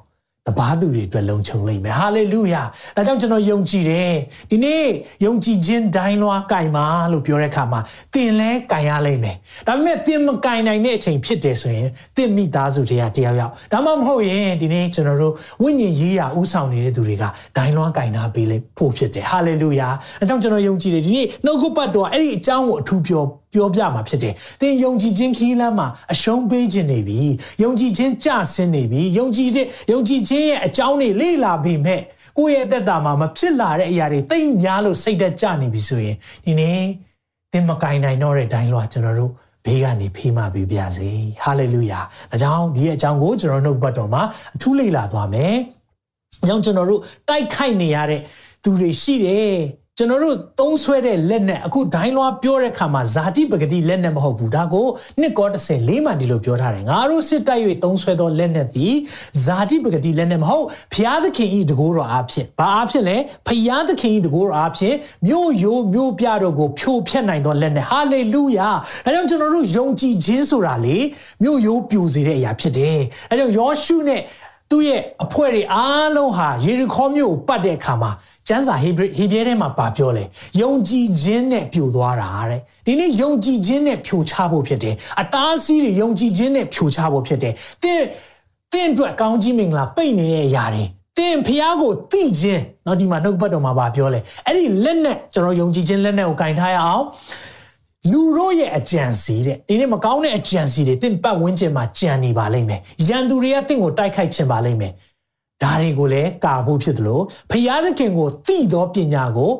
[0.48, 2.62] တပားသူတွေအတွက်လုံခြုံလိမ့်မယ်ဟာလေလုယာ
[2.96, 4.14] ဒါကြောင့်ကျွန်တော်ယုံကြည်တယ်
[4.52, 4.86] ဒီနေ့
[5.26, 7.80] ယုံကြည်ခြင်းဒိုင်းလွားကင်ပါလို့ပြောတဲ့အခါမှာ
[8.14, 9.36] သင်လဲကင်ရလိမ့်မယ်
[9.68, 17.24] ဒါပေမဲ့သင်မကင်နိုင်တဲ့အချိန်ဖြစ်တယ်ဆိုရင်သင်မိသားစုတွေကတယောက်ယောက်ဒါမှမဟုတ်ရင်ဒီနေ့ကျွန်တော်တို့ဝိညာဉ်ရေးရာဥဆောင်နေတဲ့သူတွေက
[17.58, 19.90] ဒိုင်းလွားကင်နာပေးလိမ့်ဖို့ဖြစ်တယ်ဟာလေလုယာ
[20.20, 23.24] အဲကြောင့်ကျွန်တော်ယုံကြည်တယ်ဒီနေ့နှုတ်ကပတ်တော်အဲ့ဒီအကြောင်းကိုအထူးပြော
[23.54, 27.20] ပြောပြမှာဖြစ်တယ်။သင်ယုံကြည်ခြင်းခီးလမ်းမှာအရှုံးပေးခြင်းနေပြီ။
[27.64, 32.02] ယုံကြည်ခြင်းကြဆင်းနေပြီ။ယုံကြည်တဲ့ယုံကြည်ခြင်းရဲ့အကြောင်းတွေလေ့လာပြီးမဲ့
[32.38, 36.80] ကိုယ့်ရဲ့သက်တာမှာမဖြစ်လာတဲ့အရာတွေတိတ်များလို့စိတ်သက်ကြနေပြီဆိုရင်ဒီနေ့
[37.52, 39.32] သင်မကင်နိုင်တော့တဲ့ဒိုင်းလွှာကျွန်တော်တို့
[39.66, 41.10] ဘေးကနေဖေးမှပြီးပြစေ။
[41.44, 42.00] ဟာလေလုယာ။
[42.32, 44.22] ဒါကြောင့်ဒီရဲ့အကြောင်းကိုကျွန်တော်နှုတ်ပတ်တော်မှာ
[44.56, 45.54] အထူးလေ့လာသွားမယ်။
[46.44, 48.22] အကြောင်းကျွန်တော်တို့တိုက်ခိုက်နေရတဲ့
[48.64, 49.54] သူတွေရှိတယ်။
[50.00, 54.88] ကျွန်တော်တို့သုံးဆွဲတဲ့လက်နဲ့အခုဒိုင်းလွားပြောတဲ့ခါမှာဇာတိပဂတိလက်နဲ့မဟုတ်ဘူးဒါကို
[55.20, 58.94] နှစ်ကော30လေးမှဒီလိုပြောထားတယ်ငါတို့စစ်တိုက်၍သုံးဆွဲသောလက်နဲ့သည်
[59.46, 64.96] ဇာတိပဂတိလက်နဲ့မဟုတ်ဖျားသခင်ဤတကိုးတော်အားဖြင့်ဘာအားဖြင့်လဲဖျားသခင်ဤတကိုးတော်အားဖြင့်
[65.28, 68.70] မြို့ရိုးမြို့ပြတို့ကိုဖြိုဖျက်နိုင်သောလက်နဲ့ဟာလေလုယာ
[69.06, 70.98] ဒါကြောင့်ကျွန်တော်တို့ယုံကြည်ခြင်းဆိုတာလေ
[71.44, 73.00] မြို့ရိုးပြိုစေတဲ့အရာဖြစ်တယ်
[73.32, 74.22] အဲကြောင့်ယောရှုနဲ့
[74.71, 78.11] သူ့ရဲ့အဖွဲ့တွေအားလုံးဟာယေရီခေါမြို့ကိုပတ်တဲ့အခါမှာ
[78.49, 80.25] ကျမ်းစာဟေဘဟေဘရဲထဲမှာပါပြောလဲ
[80.61, 88.01] ယုံကြည်ခြင်းနဲ့ပြိုသွားတာတဲ့ဒီနေ့ယုံကြည်ခြင်းနဲ့ဖြိုချဖို့ဖြစ်တယ်အသားစီးတွေယုံကြည်ခြင်းနဲ့ဖြိုချဖို့ဖြစ်တယ်သင်
[88.73, 90.85] သင်အတွက်ကောင်းကြီးမင်္ဂလာပိတ်နေတဲ့အရာတွေ
[91.19, 97.05] သင်ဖျားကိုသိခြင်းเนาะဒီမှာနှုတ်ပတ်တော်မှာပါပြောလဲအဲ့ဒီလက်နဲ့ကျွန်တော်ယုံကြည်ခြင်းလက်နဲ့ကိုကင်ထားရအောင်
[98.12, 104.94] လူတို့ရဲ့အကြံစီတဲ့ဒီနေ့မကောင်းတဲ့အကြံစီတွေတင့်ပတ်ဝန်းကျင်မှာကြံနေပါလိမ့်မယ်ရန်သူတွေကတင့်ကိုတိုက်ခိုက်ခြင်းပါလိမ့်မယ်
[105.64, 109.52] ဒါတွေကိုလည်းကာဖို့ဖြစ်တယ်လို့ဖျားသခင်ကိုသိသောပညာကို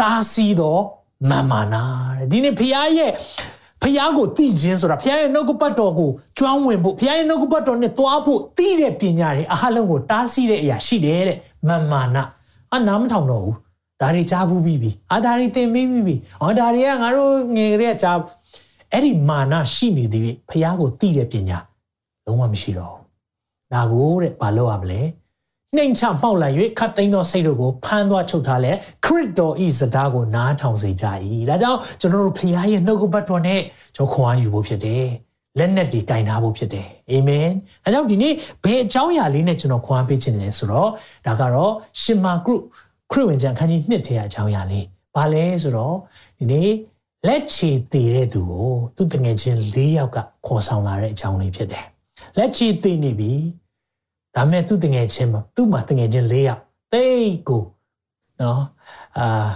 [0.00, 0.76] တားဆီးသော
[1.30, 1.84] မာမာနာ
[2.18, 3.12] တဲ့ဒီနေ့ဖျားရဲ့
[3.82, 12.22] ဖျားကိုသိခြင်းဆိုတာဖျားရဲ့နှုတ်ကပတ်တော်ကိုကျွမ်းဝင်ဖို့ဖျားရဲ့နှုတ်ကပတ်တော်နဲ့သွားဖို့သိတဲ့ပညာတွေအားလုံးကိုတားဆီးတဲ့အရာရှိတယ်တဲ့မာမာနာ
[12.74, 13.56] အနားမထောင်တော့ဘူး
[14.00, 18.18] ဒါတွေကြားဘူးပြီးပြီအာဒါတွေသင်ပြီးပြီဟောဒါတွေကငါတို့ငယ်ကလေးကကြား
[18.92, 21.58] အဲ့ဒီမာနရှိနေသေးဖျားကိုသိတဲ့ပညာ
[22.26, 23.04] လုံးဝမရှိတော့ဘူး
[23.72, 25.00] ဒါကိုတဲ့ဘာလို့ရမလဲ
[25.76, 28.72] နှိမ်ချမှောက်လိုက်၍ခတ်သိမ်းသောစိတ်တို့ကိုဖမ်းသွားချုပ်ထားလဲ
[29.04, 31.06] ခရစ်တော်ဤစကားကိုနားထောင်စေကြ၏
[31.48, 33.60] ဒါကြောင့်ကျွန်တော်တို့ဖခင်ရဲ့နှုတ်ကပတ်တော်နဲ့
[33.96, 35.04] ကျွန်တော်ခွန်အားယူဖို့ဖြစ်တယ်
[35.58, 37.48] လက်နဲ့ဒီကင်ထားဖို့ဖြစ်တယ်အာမင်
[37.84, 38.34] အဲကြောင့်ဒီနေ့
[38.64, 40.90] ဘယ်အကြောင်းအရာလေးနဲ့ကျွန်တော်ခွန်အားပေးခြင်းလဲဆိုတော့
[41.26, 42.54] ဒါကတော့ရှင်မာဂရု
[43.10, 45.96] ခရစ်ဝင်ကျမ်းခန်းကြီး1ထဲအကြောင်းအရာလေးဘာလဲဆိုတော့
[46.38, 46.70] ဒီနေ့
[47.26, 51.86] လက်ချေတည်တဲ့သူကိုသူတငယ်ချင်း၄ယောက်ကခေါ်ဆောင်လာတဲ့အကြောင်းလေးဖြစ်တယ်
[52.36, 53.32] လက်ချေတည်နေပြီ
[54.34, 56.60] ဒါမဲ့သူ့တငယ်ချင်းမှာသူ့မှာတငယ်ချင်း၄ယောက်
[56.92, 57.64] တိတ်ကို
[58.40, 58.62] နော်
[59.18, 59.48] အာ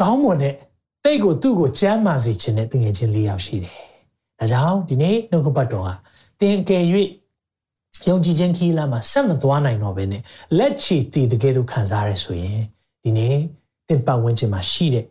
[0.00, 0.54] ကောင်းမွန်တဲ့
[1.04, 3.78] တိတ်ကိုသူ့ကိုချမ်းမာစေခြင်းနဲ့တငယ်ချင်း၄ယောက်ရှိတယ်။
[4.38, 5.90] ဒါကြောင့်ဒီနေ့နှုတ်ကပတ်တော်က
[6.40, 6.84] တင်ကယ်၍
[8.08, 10.22] ယုံကြည်ခြင်းခီးလာမှာဆက်မသွားနိုင်တော့ဘဲနဲ့
[10.58, 12.60] လက်ချီတည်တကယ်လို့ခံစားရဆိုရင်
[13.02, 13.36] ဒီနေ့
[13.88, 15.04] တင်ပတ်ဝန်းကျင်မှာရှိတဲ့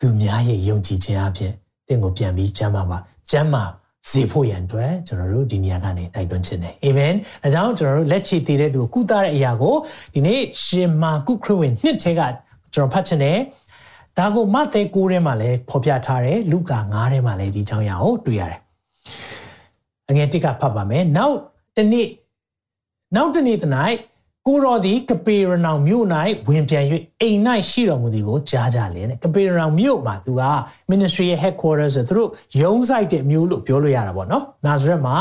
[0.00, 1.52] သူများရဲ့ယုံကြည်ခြင်းအပြင်
[1.88, 2.98] တင့်ကိုပြန်ပြီးကျမ်းမာပါ
[3.30, 3.64] ကျမ်းမာ
[4.08, 9.76] စေဖို့ရန်အတွက်ကျွန်တော်တို့ဒီနေရာကနေတိုက်တွန်းခြင်းတယ်အာမင်အဲကြောင့်ကျွန်တော်တို့လက်ချေတည်တဲ့သူကိုကုသတဲ့အရာကို
[10.14, 12.20] ဒီနေ့ရှင်မာကုခရစ်ဝင်နှစ်ထဲက
[12.74, 13.38] ကျွန်တော်ဖတ်ခြင်းတယ်
[14.18, 18.60] ဒါကိုမဿဲ9ထဲမှာလည်းဖော်ပြထားတယ်လူကာ9ထဲမှာလည်းဒီအကြောင်းအရာကိုတွေ့ရတယ်
[20.10, 21.36] အငယ်တစ်ကဖတ်ပါမယ်နောက်
[21.76, 22.08] တနေ့
[23.16, 23.64] နောက်တနေ့တ၌
[24.46, 26.04] ကိုရောသည်ကပေရနောင်မြို့၌
[26.48, 26.84] ဝင်ပြန်၍
[27.20, 27.38] အိမ်၌
[27.70, 30.42] ရှိတော်မူသည်ကိုကြားကြလင်ကပေရနောင်မြို့မှာသူက
[30.90, 32.30] ministry ရဲ့ headquarters ဆိုသူတို့
[32.62, 35.16] ရုံးဆိုင်တဲ့မြို့လို့ပြောလို့ရတာပေါ့နော်နာဇရက်မှာ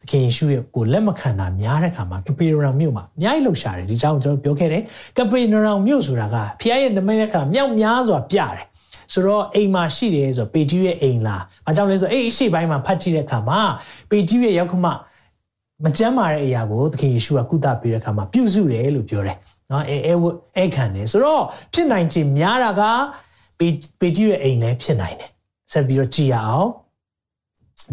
[0.00, 4.82] သခင်ယေရှုရဲ့ကိုလက်မခံတာများတဲ့ခါမှာကပေရနောင်မြို့မှာအများကြီးလှုပ်ရှားတယ်ဒီကြောင့်ကျွန်တော်ပြောခဲ့တယ်
[5.18, 8.64] ကပေရနောင်မြို့ဆိုတာကဖခင်ရဲ့နမိတ်ကမြောက်များစွာပြတယ်
[9.12, 13.60] ဆိုတော့အိမ်မှာရှိတယ်ဆိုတော့ပေတီးရဲ့အိမ်လား။ဘာကြောင့်လဲဆိုတော့အဲ့အရှိပိုင်းမှာဖတ်ကြည့်တဲ့အခါမှာ
[14.10, 14.74] ပေတီးရဲ့ရောက်ခ
[15.82, 19.36] မမကြမ်းမာတဲ့အရာကိုသခင်ယေရှုကကုသပေးတဲ့အခါမှာပြုစုတယ်လို့ပြောတယ်
[19.70, 20.14] နော်အဲအဲ
[20.56, 22.82] အဲခံတယ်ဆိုတော့ဖြစ်နိုင်ခြင်းများတာက
[23.58, 23.68] ပေ
[24.00, 25.30] ပေကြီးရဲ့အိမ်လည်းဖြစ်နိုင်တယ်
[25.72, 26.70] ဆက်ပြီးတော့ကြည်ရအောင်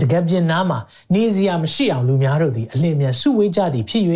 [0.02, 0.80] တကယ်ပြင်နာမှာ
[1.13, 4.04] နေစရာမရှိအောင်လူများတို့သည်အလင်းမြန်စုဝေးကြသည်ဖြစ်၍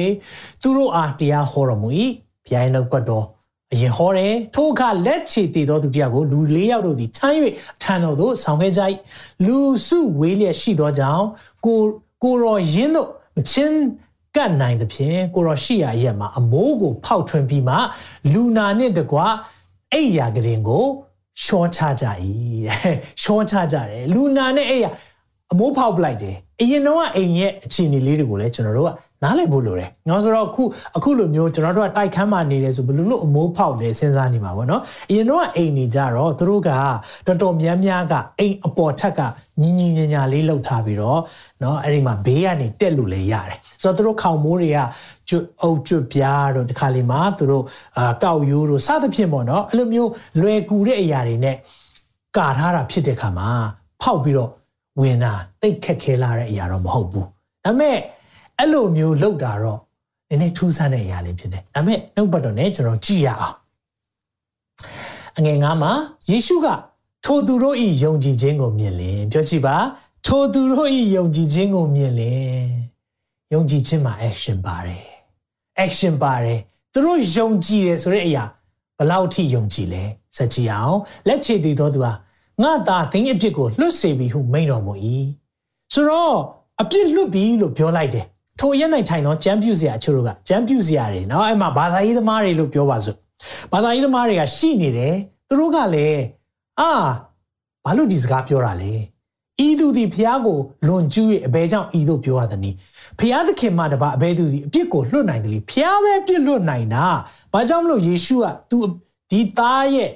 [0.61, 1.89] သူတို့အားတရားဟောတော်မူ၏
[2.45, 3.25] ဘုရားနှုတ်ပတ်တော်
[3.73, 7.37] အရင်ဟောတယ်ထိုအခါလက်ချေတည်သောသူတယောက်ကိုလူ၄ယောက်တို့သည်ထမ်း၍
[7.83, 8.81] ထံတော်သို့ဆောင်ခဲ့ကြ၏
[9.45, 11.25] လူစုဝေးလျက်ရှိသောကြောင့်
[11.65, 11.79] ကို
[12.23, 13.77] ကိုရောရင်းတို့ မချင်း
[14.35, 17.75] ကတ်နိုင်သဖြင့်ကိုရောရှိရရဲ့မှာအမိုးကိုဖောက်ထွင်းပြီးမှ
[18.33, 19.17] လူနာနဲ့တကွ
[19.93, 20.85] အိယာကရင်ကို
[21.43, 22.05] ရှောချကြ၏
[23.21, 24.89] ရှောချကြတယ်လူနာနဲ့အိယာ
[25.51, 28.91] အမိုးဖောက်ပလိုက်တယ်အရင်တော့အိမ်ရဲ့အခြေအနေလေးတွေကိုလည်းကျွန်တော်တို့က
[29.23, 30.63] နားလည်ဖို့လိုတယ်။နော်ဆိုတော့အခု
[30.97, 36.69] အခုလိုမျိုးကျွန်တော်တို့ကတိုက်ခန်းမှာနေတယ်ဆိုဘယ်လိုလို့အမိုးဖောက်လဲစဉ်းစားနေမှာပေါ့နော်။အရင်တော့အိမ်နေကြတော့သူတို့က
[37.27, 39.19] တော်တော်များများကအိမ်အပေါ်ထက်က
[39.61, 41.19] ညီညီညာညာလေးလှုပ်ထားပြီးတော့
[41.63, 44.79] နော်အဲ့ဒီမှာဘေးကနေတက်လို့လည်းရတယ်။ဆိုတော့သူတို့ခေါင်မိုးတွေက
[45.29, 47.63] ကျွတ်အုပ်ကျွတ်ပြားတို့တခါလေမှာသူတို့
[47.97, 51.55] အာကောက်ရိုးတို့စသဖြင့်ပေါ့နော်အဲ့လိုမျိုးလွယ်ကူတဲ့အရာတွေနဲ့
[52.37, 53.49] ကာထားတာဖြစ်တဲ့ခါမှာ
[54.01, 54.51] ဖောက်ပြီးတော့
[55.01, 57.25] ဝင်တာတိတ်ခက်ခဲလာတဲ့အရာတော့မဟုတ်ဘူး
[57.65, 57.97] ဒါပေမဲ့
[58.59, 59.79] အဲ့လိုမျိုးလောက်တာတော့
[60.29, 63.55] နည်းနည်းထူးဆန်းတဲ့အရာလေးဖြစ်တယ်ဒါပေမဲ့နှုတ်ပတ်တော်နဲ့ကျွန်တော်ကြည့်ရအောင်
[65.37, 65.91] အငယ်ငါမှာ
[66.29, 66.67] ယေရှုက
[67.25, 69.75] ထိုသူတို့ဤယုံကြည်ခြင်းကိုမြင်လင်ပြောကြည့်ပါ
[70.25, 72.65] ထိုသူတို့ဤယုံကြည်ခြင်းကိုမြင်လင်
[73.53, 75.05] ယုံကြည်ခြင်းမှာ action ပါတယ်
[75.85, 76.59] action ပါတယ်
[76.93, 78.43] သူတို့ယုံကြည်တယ်ဆိုတဲ့အရာ
[78.97, 80.03] ဘလောက်ထိယုံကြည်လဲ
[80.35, 82.11] စကြည့်အောင်လက်ချေတည်တော်သူဟာ
[82.63, 84.93] ငါသားသင်အပြစ်ကိုလွတ်စေပြီဟုမိန့်တော်မူ၏
[85.93, 86.37] ဆိုတော့
[86.81, 88.25] အပြစ်လွတ်ပြီလို့ပြောလိုက်တယ်
[88.59, 93.17] ထိုရက်၌ထိုင်သောကျမ်းပြူစရာအချို့တို့ကကျမ်းပြူစရာတွေနော်အဲ့မှာဘာသာရေးသမားတွေလို့ပြောပါစို့
[93.73, 95.15] ဘာသာရေးသမားတွေကရှိနေတယ်
[95.47, 96.21] သူတို့ကလည်း
[96.79, 96.91] အာ
[97.85, 98.93] ဘာလို့ဒီစကားပြောတာလဲ
[99.65, 102.71] ဤသူသည်ဖျားကိုလွန်ကျူး၍အဘဲကြောင့်ဤသို့ပြောရသည်နီ
[103.19, 107.05] ဖျားသခင်မှတပါအဘဲသူသည်အပြစ်ကိုလွတ်နိုင်တယ်လေဖျားပဲပြစ်လွတ်နိုင်တာ
[107.53, 108.77] ဘာကြောင့်မလို့ယေရှုက "तू
[109.31, 110.11] ဒီသားရဲ့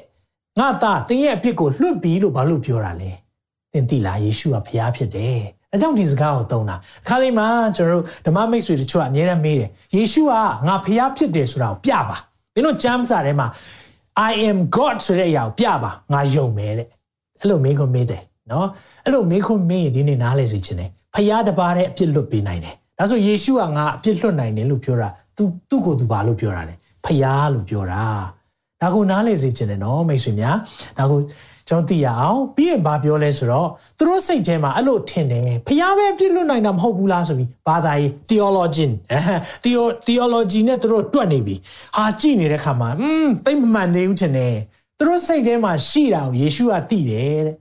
[0.59, 3.11] ငါသားသင်ရဲ့အပြစ်ကိုလွတ်ပြီ"လို့ဘာလို့ပြောတာလဲ
[3.71, 5.39] သင်သိလားယေရှုကဖျားဖြစ်တယ်
[5.73, 6.75] အဲကြောင့်ဒီစကားကိုသုံးတာ။
[7.07, 10.33] ခါလေးမှကျွန်တော်တို့ဓမ္မမိတ်ဆွေတချို့ကအမြဲတမ်းမေးတယ်။ယေရှုက
[10.67, 12.17] ငါဖျားဖြစ်တယ်ဆိုတာကိုပြပါ။
[12.53, 13.47] မင်းတို့ကျမ်းစာထဲမှာ
[14.29, 16.87] I am God ဆိုတဲ့အရာကိုပြပါငါယုံမယ်တဲ့။
[17.41, 18.67] အဲ့လိုမေးခွန်းမေးတယ်နော်
[19.05, 28.03] အဲ့လိုမေးခွန်းမေးရင်ဒီနေ့နားလဲစီခြင်းတယ်ဖျားတပါးတဲ့အပြစ်လွတ်ပေးနိုင်တယ်ဒါဆိုယေရှုကငါအပြစ်လွတ်နိုင်တယ်လို့ပြောတာ तू သူ့ကို तू ဘာလို့ပြောတာလဲဖျားလို့ပြောတာ
[28.81, 30.55] ဒါကိုနားလဲစီခြင်းတယ်နော်မိတ်ဆွေများ
[30.97, 31.19] ဒါကို
[31.69, 38.91] ကျွန်တော်သိရအောင်ပြီးရင်ဘာပြောလဲဆိုတော့သူတို့စိတ်ထဲမှာအဲ့လိုထင်တယ်ဖျားပဲပြစ်လွတ်နိုင်တာမဟုတ်ဘူးလားဆိုပြီးဘာသာရေး theologian
[40.07, 41.55] theology နဲ့သူတို့တွက်နေပြီ
[41.97, 44.55] ဟာကြည့်နေတဲ့ခါမှာอืมသိမမှန်သေးဘူးထင်တယ်
[44.97, 47.55] သူတို့စိတ်ထဲမှာရှိတာကိုယေရှုကသိတယ်တဲ့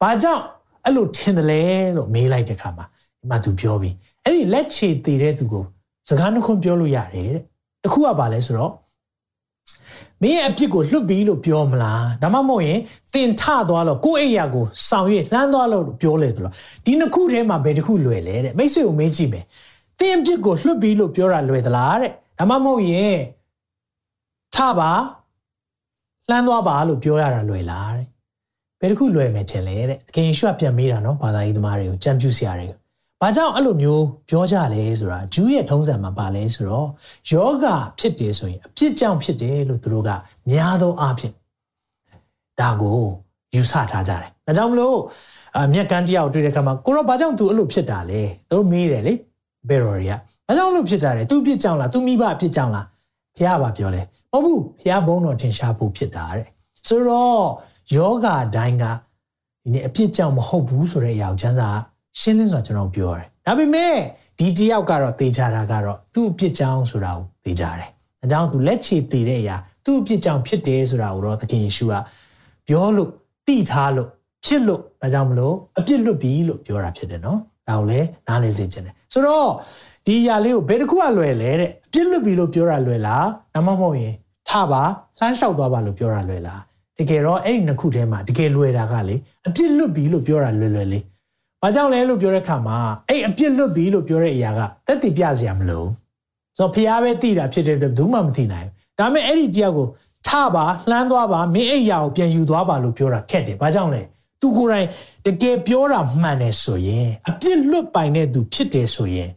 [0.00, 0.42] ဘာကြောင့်
[0.84, 1.62] အဲ့လိုထင်တယ်လဲ
[1.96, 2.84] လို့မေးလိုက်တဲ့ခါမှာ
[3.20, 5.64] ဒီမှာသူပြောပြီးအဲ့ဒီလက်ချေတည်တဲ့သူကို
[6.08, 7.42] စကားနှခုပြောလို့ရတယ်တဲ့
[7.84, 8.72] တခုကဘာလဲဆိုတော့
[10.24, 12.80] မင်းရဲ့အဖြစ်ကိုလွတ်ပြီးလို့ပြောမလားဒါမှမဟုတ်ရင်
[13.14, 16.52] တင်ထသွားလို့ကိုယ့်အိယာကိုဆောင်ရွက်လှမ်းသွားလို့ပြောလေသလား
[16.84, 19.44] ဒီနှစ်ခုထဲမှာဘယ်တစ်ခုလွယ်လဲတဲ့မိတ်ဆွေကိုမေးကြည့်မယ်
[20.00, 23.16] တင်အဖြစ်ကိုလွတ်ပြီးလို့ပြောတာလွယ်သလားတဲ့ဒါမှမဟုတ်ရင်
[24.54, 24.92] ထပါ
[26.30, 28.06] လှမ်းသွားပါလို့ပြောရတာလွယ်လားတဲ့
[28.80, 32.83] ဘယ်တစ်ခုလွယ်မယ်ထင်လဲတဲ့တကယ်ယေရှုကပြန်မေးတာနော်ဘာသာရေးသမားတွေကိုကြံပြူစရာတွေကို
[33.20, 36.88] ဘာကြောင့်အဲ့လိုမျိုးပြောကြလဲဆိုတာဂျူးရဲ့ထုံးစံမှာပါလဲဆိုတော့
[37.30, 37.66] ယောဂ
[37.98, 40.10] ဖြစ်တယ်ဆိုရင်အပြစ်ကြောင့်ဖြစ်တယ်လို့သူတို့က
[40.50, 41.34] များသောအားဖြင့်
[42.60, 43.00] ဒါကို
[43.54, 44.98] ယူဆထားကြတယ်။ဒါကြောင့်မလို့
[45.56, 49.14] အမြက်ကန်းတယောက်တွေ့တဲ့အခါမှာကိုရောဘာကြောင့်သူအဲ့လိုဖြစ်တာလဲ။သူတို့မေးတယ်လေ
[49.68, 50.14] ဘယ်ရော်တွေက။
[50.46, 52.86] ဘာကြောင့်လို့ဖြစ်ကြတယ်။သူပြစ်ကြောင့်လား။သူမိဘပြစ်ကြောင့်လား။
[53.36, 56.46] ဖះပါပြောလဲ။မဟုတ်ဘူး။ဖះဘုန်းတော်ထင်ရှားဖို့ဖြစ်တာတဲ့။
[56.88, 57.44] ဆိုတော့
[57.94, 58.84] ယောဂတိုင်းက
[59.62, 61.68] ဒီနေ့အပြစ်ကြောင့်မဟုတ်ဘူးဆိုတဲ့အရာကိုကျမ်းစာ
[62.20, 63.94] ရှင်းလင်းစွာကျွန်တော်ပြောရတယ်။ဒါပေမဲ့
[64.38, 67.88] ဒီတယောက်ကတော့သေချာတာကတော့သူ့အပြစ်ကြောင့်ဆိုတာကိုသေချာတယ်။
[68.22, 71.94] အဲကြောင့်သူလက်ချေသေတဲ့အရာသူ့အပြစ်ကြောင့်ဖြစ်တယ်ဆိုတာကိုတော့သခင်ယေရှုက
[72.68, 73.10] ပြောလို့
[73.46, 74.08] တိထားလို့
[74.44, 79.48] ဖြစ်လို့ဒါကြောင့်မလို့အပြစ်လွတ်ပြီလို့ပြောတာဖြစ်တယ်နော်။ဒါကိုလည်းနားလည်စေချင်တယ်။ဆိုတော့
[80.06, 83.24] ဒီအရာလေးကိုဘယ်တစ်ခုကလွယ်လဲတဲ့အပြစ်လွတ်ပြီလို့ပြောတာလွယ်လား။
[83.54, 84.14] ဒါမှမဟုတ်ရင်
[84.48, 84.82] ထပါ
[85.18, 86.60] လှမ်းလျှောက်သွားပါလို့ပြောတာလွယ်လား။
[86.98, 91.04] တကယ်တော့အဲ့ဒီနှစ်ခုထဲမှာတကယ်လွယ်တာကလေအပြစ်လွတ်ပြီလို့ပြောတာလွယ်လွယ်လေး
[91.64, 95.84] ဘာကြောင့်လဲလို့ပြောတဲ့အခါမှာအဲ့အပြစ်လွတ်ပြီလို့ပြောတဲ့အရာကတက်တည်ပြစရာမလို
[96.58, 99.86] ဆိုတော့ဖះပဲသိတာဖြစ်တဲ့အတွက်ဘူးမှမသိနိုင်ဘူးဒါပေမဲ့အဲ့ဒီတရားကို
[100.26, 104.02] ထပါလှမ်းသွားပါမင်းအိယာကိုပြန်ယူသွားပါလို့ပြောတာခက်တယ်ဘာကြောင့်လဲ
[104.40, 104.86] သူကိုယ်တိုင်
[105.26, 109.30] တကယ်ပြောတာမှန်တယ်ဆိုရင်အပြစ်လွတ်ပိုင်တဲ့သူဖြစ်တယ်ဆိုရင်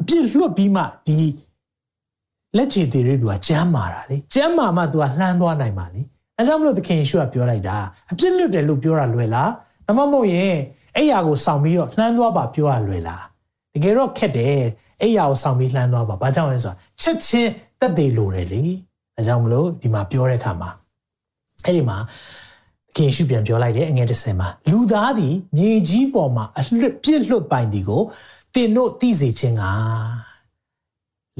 [0.00, 1.16] အပြစ်လွတ်ပြီးမှဒီ
[2.56, 6.02] လက်ချေသေးတွေသူကကြမ်းမာတာလေကြမ်းမာမှသူကလှမ်းသွားနိုင်ပါလေ
[6.36, 7.76] အဲကြောင့်မလို့သခင်ယေရှုကပြောလိုက်တာ
[8.10, 9.50] အပြစ်လွတ်တယ်လို့ပြောတာလွယ်လား
[9.86, 10.56] ဒါမှမဟုတ်ရင်
[10.95, 13.23] အဲ့ယာကိုဆောင်ပြီးတော့လှမ်းသွားပါပြောရလွယ်လား
[13.73, 14.57] တကယ်တော့ခက်တယ်
[15.01, 18.61] အဲ့ယာကိုဆောင်ပြီးလှမ်းသွားပါဘာကြောင့်လဲဆိုတော့ချက်ချင်းတက်သေးလို့တယ်လေ
[19.17, 20.69] အဲကြောင့်မလို့ဒီမှာပြောတဲ့အခါမှာ
[21.65, 21.97] အဲ့ဒီမှာ
[22.95, 28.01] ခင်ရှုပြန်ပြောလိုက်တယ်အငယ်တစ်ဆယ်မှာလူသားသည်မြေကြီးပေါ်မှာအလွတ်ပြစ်လွတ်ပိုင်ဒီကို
[28.53, 29.63] တင်တို့သိစေခြင်းက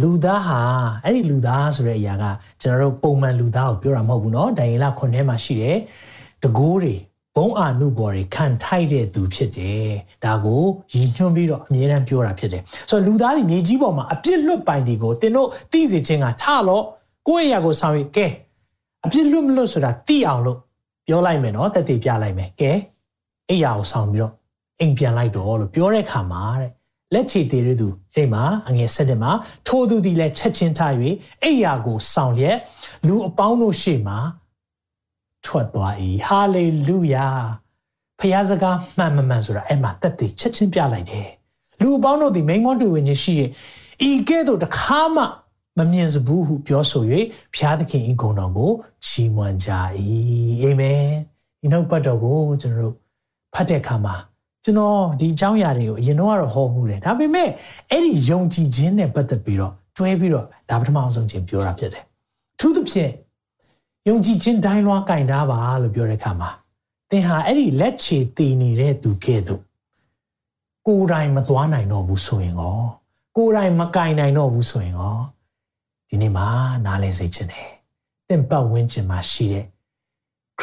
[0.01, 0.61] လူသားဟာ
[1.03, 2.23] အဲ့ဒီလူသားဆိုတဲ့အရာက
[2.61, 5.77] ကျွန်တော်တို့ပုံမှန်လူသားကိုပြောတာမဟုတ်ဘူးเนาะဒိုင်ယေလ9ထဲမှာရှိတယ်
[6.43, 7.08] တကိုးတွေဘုံ
[7.58, 9.90] အာနုဘော်တွေခံထိုက်တဲ့သူဖြစ်တယ်
[10.24, 16.84] ဒါကိုရည်ညွှန်းပြီးတော့အမြဲတမ်းပြောတာဖြစ်တယ်ဆိုတော့လူသားတွေမြေကြီးပေါ်မှာအပြစ်လွတ်ပိုင်ဒီကိုတင်တို့သိစေခြင်းကထလို့
[17.28, 18.26] ကိုယ့်အရာကိုဆောင်ရကဲ
[19.04, 20.58] အပြစ်လွတ်မလွတ်ဆိုတာသိအောင်လို့
[21.06, 22.72] ပြောလိုက်မယ်နော်တက်တည်ပြလိုက်မယ်ကဲ
[23.50, 24.32] အိယာကိုဆောင်ပြီးတော့
[24.80, 26.70] အိမ်ပြန်လိုက်တော့လို့ပြောတဲ့ခါမှာတဲ့
[27.14, 29.30] လက်ချေသေးတဲ့သူအဲ့မှာအငယ်ဆက်တဲ့မှာ
[29.66, 30.92] ထိုသူဒီလည်းချက်ချင်းထား၍
[31.44, 32.56] အိယာကိုဆောင်ရက်
[33.06, 34.18] လူအပေါင်းတို့ရှေ့မှာ
[35.44, 35.94] ထွက်သွား၏
[36.26, 37.26] ဟာလေလုယာ
[38.20, 41.28] ဖခင်စကားမှန်မမှန်ဆိုတာအဲ့မှာတက်တည်ချက်ချင်းပြလိုက်တယ်
[41.80, 43.50] လူအပေါင်းတို့ဒီမိန်မောတူဝင်ခြင်းရှိရဲ့
[44.08, 45.22] ဤကဲ့သို့တခါမှ
[45.78, 47.04] မမြင်စဘူးဟုပြောဆို၍
[47.54, 48.70] ဘုရားသခင်ဤဂုဏ်တော်ကို
[49.04, 49.70] ချီးမွမ်းကြ၏
[50.62, 51.02] အာမင်
[51.60, 52.94] ဒီနှုတ်ပတ်တော်ကိုကျွန်တော်တို့
[53.54, 54.14] ဖတ်တဲ့အခါမှာ
[54.64, 57.48] ကျွန်တော်ဒီအကြောင်းအရာတွေကိုအရင်တော့ကတော့ဟောမှုတယ်ဒါပေမဲ့
[57.90, 62.04] အဲ့ဒီယုံကြည်ခြင်းနဲ့ပတ်သက်ပြီးတော့တွဲပြီးတော့ဒါပထမအောင်ဆုံးခြင်းပြောတာဖြစ်တယ်
[62.58, 63.10] ထူးသဖြင့်
[64.08, 66.50] ယုံကြည်ခြင်းဒိုင်းလွှားကင်တာပါလို့ပြောတဲ့အခါမှာ
[67.10, 69.62] သင်ဟာအဲ့ဒီလက်ချေတည်နေတဲ့သူကဲ့သို့
[70.86, 72.80] ကိုယ်တိုင်မသွားနိုင်တော့ဘူးဆိုရင်ရော
[73.36, 75.16] ကိုယ်တိုင်မကင်နိုင်တော့ဘူးဆိုရင်ရော
[76.08, 76.48] ဒီနေ့မှာ
[76.84, 77.70] နားလည်စေချင်တယ်
[78.28, 79.64] သင်ပတ်ဝန်းကျင်မှာရှိတဲ့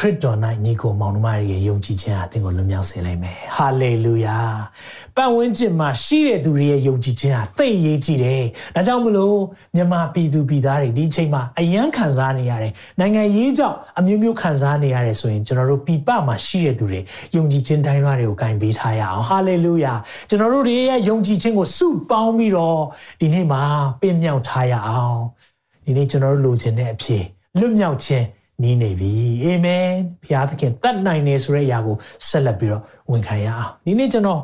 [0.00, 4.38] ခရစ်တော်၌ညီကိုမောင်နှမတွေရဲ့ယုံကြည်ခြင်းဟာသင်ကိုလွတ်မြောက်စေလိမ့်မယ်။ဟာလေလုယာ။
[5.16, 8.42] ပတ်ဝန်းကျင်မှာရှိတဲ့သူတွေရဲ့ယုံကြည်ခြင်းဟာသိအရေးကြီးတယ်။
[8.76, 9.38] ဒါကြောင့်မလို့
[9.74, 17.00] မြန်မာပြည်သူပြည်သားတွေဒီအချိန်မှာအယံခံစားနေရတယ်။နိုင်ငံရေးကြောင့်အမျိုးမျိုးခံစားနေရတယ်ဆိုရင်ကျွန်တော်တို့ပြည်ပမှာရှိတဲ့သူတွေ
[17.36, 19.92] ယုံကြည်ခြင်းတိုင်းလွှားတွေကိုကင်ပေးထားရအောင်။ဟာလေလုယာ။
[20.28, 22.80] ကျွန်တော်တို့တွေရဲ့ယုံကြည်ခြင်းကိုစုပေါင်းပြီးတော့
[23.20, 23.62] ဒီနေ့မှာ
[24.00, 25.20] ပင်မြောက်ထားရအောင်။
[25.86, 27.24] ဒီနေ့ကျွန်တော်တို့လိုချင်တဲ့အဖြစ်
[27.58, 28.26] လွတ်မြောက်ခြင်း
[28.62, 29.12] နီးနေပြီ
[29.44, 29.88] အာမင်
[30.22, 31.96] ဘုရားသခင်တတ်နိုင်နေဆိုတဲ့အရာကို
[32.28, 34.40] ဆက်လက်ပြီးတော့ဝန်ခံရအောင်ဒီနေ့ကျွန်တော်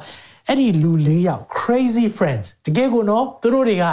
[0.49, 3.85] အဲ့ဒီလူ၄ယောက် crazy friends တကယ်ကိုနော်သူတို့တွေက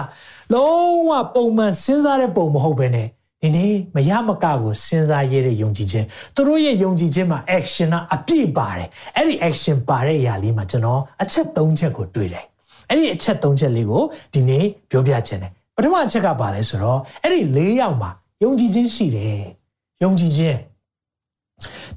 [0.53, 3.07] လုံးဝပုံမှန်စဉ်းစားတဲ့ပုံမဟုတ်ဘဲနဲ့
[3.41, 6.05] ဒီနေ့မရမကကိုစဉ်းစားရတဲ့ယုံကြည်ခြင်း
[6.35, 12.45] သူတို့ရဲ့ယုံကြည်ခြင်းမှာ action ကအပြည့်ပါတယ်အဲ့ဒီ action ပါတဲ့အရာလေးမှာကျွန်တော်အချက်၃ချက်ကိုတွေ့တယ်
[12.89, 14.03] အဲ့ဒီအချက်၃ချက်လေးကို
[14.33, 18.09] ဒီနေ့ပြောပြချင်တယ်ပထမအချက်ကပါလဲဆိုတော့အဲ့ဒီ၄ယောက်မှာ
[18.43, 19.60] ယုံကြည်ခြင်းရှိတယ်
[20.03, 20.57] ယုံကြည်ခြင်း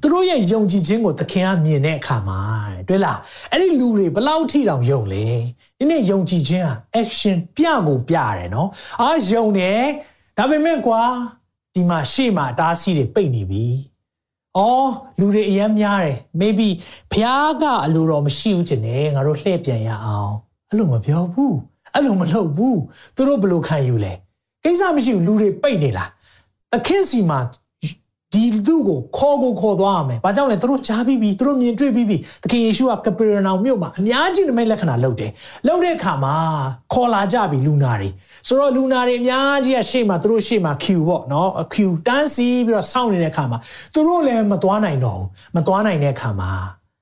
[0.01, 2.39] သူတို့ရဲ့ယုံကြည်ခြင်းကိုသခင်ကမြင်တဲ့အခါမှာ
[2.87, 3.19] တွေ့လား
[3.51, 5.25] အဲ့ဒီလူတွေဘလောက်ထိတောင်ယုံလဲ
[5.77, 8.69] ဒီနေ့ယုံကြည်ခြင်းဟာ action ပြကိုပြရတယ်နော်
[9.01, 9.83] အာယုံတယ်
[10.37, 11.01] ဒါပေမဲ့ကွာ
[11.73, 13.65] ဒီမှာရှေ့မှာတားဆီးတွေပိတ်နေပြီ
[14.57, 14.89] အော်
[15.19, 16.69] လူတွေအယမ်းများတယ် maybe
[17.11, 17.27] ဖះ
[17.61, 20.33] ကအလိုတော်မရှိဘူးချင်တယ်ငါတို့လှည့်ပြန်ရအောင်
[20.69, 21.55] အဲ့လိုမပြောဘူး
[21.93, 22.79] အဲ့လိုမလုပ်ဘူး
[23.15, 24.13] သူတို့ဘယ်လိုခံယူလဲ
[24.63, 26.09] ကိစ္စမရှိဘူးလူတွေပိတ်နေလား
[26.71, 27.39] သခင်စီမှာ
[28.35, 35.31] ဒီလူကိုခေါ်ကိုခေါ်သွားရမယ်။ဘာကြောင့်လဲသူတို့ကြားပြီးပြီသူတို့မြင်တွေ့ပြီးပြီ။သခင်ယေရှုကကပရနောင်မြို့မှာအများကြီးနမိတ်လက္ခဏာလုပ်တယ်။
[35.67, 36.35] လုပ်တဲ့အခါမှာ
[36.93, 38.09] ခေါ်လာကြပြီလူနာတွေ။
[38.47, 43.57] ဆိုတော့လူနာတွေအများကြီးကရှေ့မှာသူတို့ရှေ့မှာ queue ပေါ့နော်။ queue တန်းစီပြီးတော့စောင့်နေတဲ့အခါမှာ
[43.93, 46.51] သူတို့လည်းမသွားနိုင်တော့ဘူး။မသွားနိုင်တဲ့အခါမှာ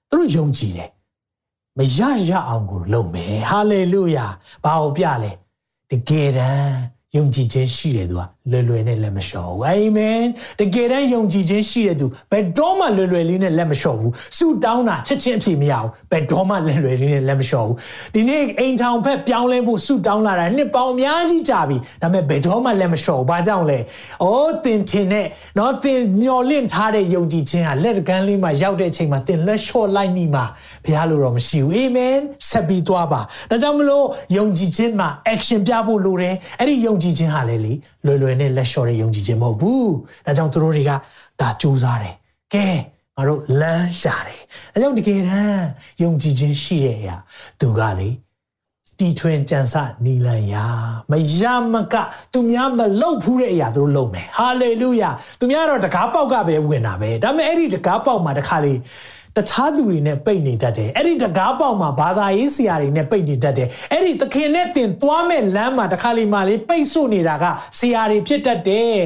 [0.10, 0.90] သူတို့ယုံကြည်တယ်။
[1.78, 4.26] မရရအောင်ကိုလုပ်မယ်။ဟာလေလုယာ။
[4.64, 5.32] ဘာကိုပြလဲ။
[5.92, 6.74] တကယ်တမ်း
[7.16, 10.24] ယုံကြည်ခြင်းရှိတဲ့သူက လွယ်လွယ်နဲ့လက်မလျှော့ဘူးအာမင်
[10.60, 17.76] တကယ်တမ်းယုံကြည်ခြင်းရှိတဲ့သူဘယ်တော့မှလွယ်လွယ်လေးနဲ့လက်မလျှော့ဘူးဆုတောင်းတာချက်ချင်းအဖြေမရဘူးဘယ်တော့မှလွယ်လွယ်လေးနဲ့လက်မလျှော့ဘူး
[18.14, 23.80] ဒီနေ့အိမ်ထောင်ဖက်ပြောင်းလဲဖို့ဆုတောင်းလာတာနှစ်ပေါင်းအများကြီးကြာပြီဒါပေမဲ့ဘယ်တော့မှလက်မလျှော့ဘူးဘာကြောင့်လဲ
[24.24, 25.26] အိုးသင်ထင်တဲ့
[25.58, 30.46] နော်သင်မျော်လင့်ထားတဲ့ယုံကြည်ခြင်းဟာလက်ကမ်းလေးမှာရောက်တဲ့အချိန်မှာသင်လက်လျှော့လိုက်မိမှာ
[30.86, 32.16] ဘုရားလိုတော့မရှိဘူးအာမင်
[32.50, 34.06] ဆက်ပြီးသွားပါဒါကြောင့်မလို့
[34.38, 37.74] ယုံကြည်ခြင်းမှာ action ပြဖို့လိုတယ်အဲ့ဒီယုံကြည်ခြင်းဟာလေလေ
[38.06, 39.88] လွယ်လွယ်နဲ့လက်လျှော့တဲ့ယုံကြည်ခြင်းမဟုတ်ဘူး။
[40.26, 40.92] ဒါကြောင့်သူတို့တွေက
[41.42, 42.16] ဒါကြိုးစားတယ်။
[42.54, 42.68] ကဲ
[43.16, 44.42] ငါတို့လမ်းရှာတယ်။
[44.74, 45.66] အဲကြောင့်တကယ်တမ်း
[46.02, 47.16] ယုံကြည်ခြင်းရှိတဲ့အရာ
[47.60, 48.10] သူကလေ
[49.00, 50.66] တီထွင်ကြံစနီလန်ယာ
[51.12, 51.44] မရ
[51.74, 51.96] မက
[52.34, 58.74] သူများမလုပ်ဖူးတဲ့အရာသူတို့လုပ်မယ်ဟာလေလုယာသူများတော့တကားပေါက်ကပဲဝင်တာပဲဒါပေမဲ့အဲ့ဒီတကားပေါက်မှာတခါလေ
[59.38, 67.46] တခြားသူတွေနဲ့ပိတ်နေတတ်တယ်အဲ့ဒီတကားပေါက်မှာဘာသာရေးဆရာတွေနဲ့ပိတ်နေတတ်တယ်အဲ့ဒီသခင်နဲ့တင်သွားမဲ့လမ်းမှာတခါလေမှလေပိတ်ဆို့နေတာက
[67.80, 68.98] ဆရာတွေဖြစ်တတ်တယ်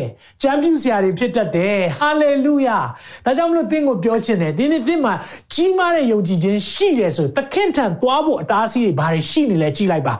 [0.41, 2.79] ကျမ်းပြူဆရာတွေဖြစ်တတ်တယ်ဟာလေလုယာ
[3.25, 5.13] ဒါကြောင့်မလို့သင်ကိုပြောချင်တယ်ဒီနေ့သင်မှာ
[5.53, 10.15] ကြီးမားတဲ့ယုံကြည်ခြင်းရှိတယ်ဆိုသခင်ထံသွားဖို့အတားအဆီးတွေဘာတွေရှိနေလဲကြည့်လိုက်ပါ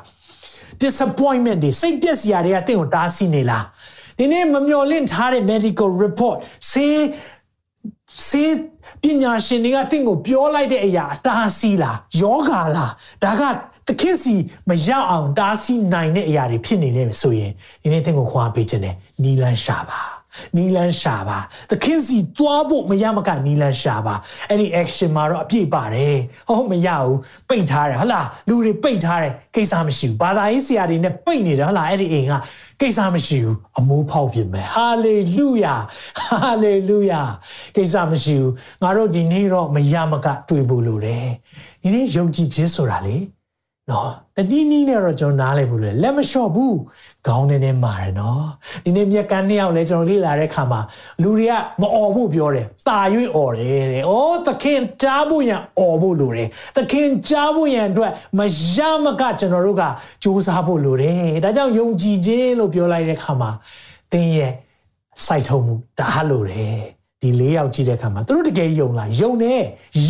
[0.84, 3.66] disappointment တွေစိတ်ပျက်စရာတွေကတင့်ကိုတားဆီးနေလား
[4.20, 6.38] ဒီနေ့မမျော်လင့်ထားတဲ့ medical report
[6.72, 6.98] ဆေး
[8.26, 8.52] ဆေး
[9.02, 12.92] ပညာရှင်တွေကတင့်ကိုပြောလိုက်တဲ့အရာအတားဆီးလားယောဂါလား
[13.24, 13.42] ဒါက
[13.88, 14.34] တခင်စီ
[14.70, 17.52] မရောက်အောင်တားဆီးနိုင်တဲ့အရာတွေဖြစ်နေတယ်ဆိုရင်
[17.82, 20.17] ဒီနေ့တင့်ကိုခွာပေးခြင်းနဲ့နီလန်းရှာပါ
[20.58, 24.16] နီလန်းရှာပါသခင်စီသွားဖို့မရမကနီလန်းရှာပါ
[24.50, 26.18] အဲ့ဒီ action မှာတော့အပြည့်ပါတယ်
[26.50, 27.18] ဟုတ်မရဘူး
[27.50, 32.34] ပိတ်ထားတယ်ဟလားလူတွေပိတ်ထားတယ်ကိစ္စမရှိဘူးဘာသာရေးဆရာတွေနဲ့ပိတ်နေတယ်ဟလားအဲ့ဒီအိမ်က
[32.82, 35.76] ကိစ္စမရှိဘူးအမိုးဖောက်ပြင်မယ်ဟာလေလုယာ
[36.20, 37.22] ဟာလေလုယာ
[37.76, 41.28] ကိစ္စမရှိဘူးငါတို့ဒီနေ့တော့မရမက တွေ့ဖို့လိုတယ်
[41.84, 43.18] ဒီနေ့ယုံကြည်ခြင်းဆိုတာလေ
[43.92, 46.78] နော်တနည်းနည်းနဲ့တော့ကျွန်တော်နားလည်ဘူးလေလက်မလျှော့ဘူး
[47.28, 48.44] ခေါင်းနဲ့နဲ့မာတယ်နော်
[48.84, 50.82] ဒီနေ့မြက်ကန်းနှစ်ယောက်လဲကျွန်တော်လေ့လာတဲ့ခါမှာ
[51.22, 54.14] လူတွေကမအော်ဖို့ပြောတယ်ตาရွေ့အော်တယ်တဲ့ဩ
[54.48, 58.40] သခင်ကြားဖို့ရန်အော်ဖို့လိုတယ်သခင်ကြားဖို့ရန်အတွက်မ
[58.76, 59.84] ရမကကျွန်တော်တို့က
[60.24, 63.52] စူးစမ်းဖို့လိုတယ်ဒါကြောင့်ယုံကြည်ခြင်းလို့ပြောလိုက်တဲ့ခါမှာ
[64.12, 64.54] သင်ရဲ့
[65.26, 69.62] စိုက်ထုံမှုဒါလိုတယ် ဒီ၄ယောက်ကြည့်တဲ့အခါမှာသူတို့တကယ်ယုံလားယုံတယ်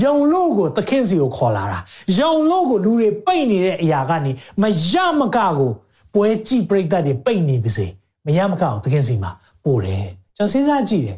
[0.03, 1.79] ယုံလို့ကိုသခင်စီကိုခေါ်လာတာ
[2.17, 5.71] ယုံလို့ကိုလူတွေပိတ်နေတဲ့အရာကနေမရမကကို
[6.13, 7.87] ပပွဲကြည့်ပြိတ္တတွေပိတ်နေပါစေ
[8.25, 9.31] မရမကောက်သခင်စီမှာ
[9.63, 10.05] ပို့တယ်
[10.37, 11.17] ကျွန်တော်စဉ်းစားကြည့်တယ်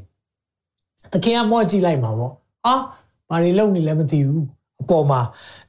[1.13, 2.32] သခင်ကမော့ကြည့်လိုက်မှာပေါ့
[2.65, 2.73] ဟာ
[3.30, 4.45] ဘာတွေလုပ်နေလဲမသိဘူး
[4.82, 5.19] အပေါ်မှာ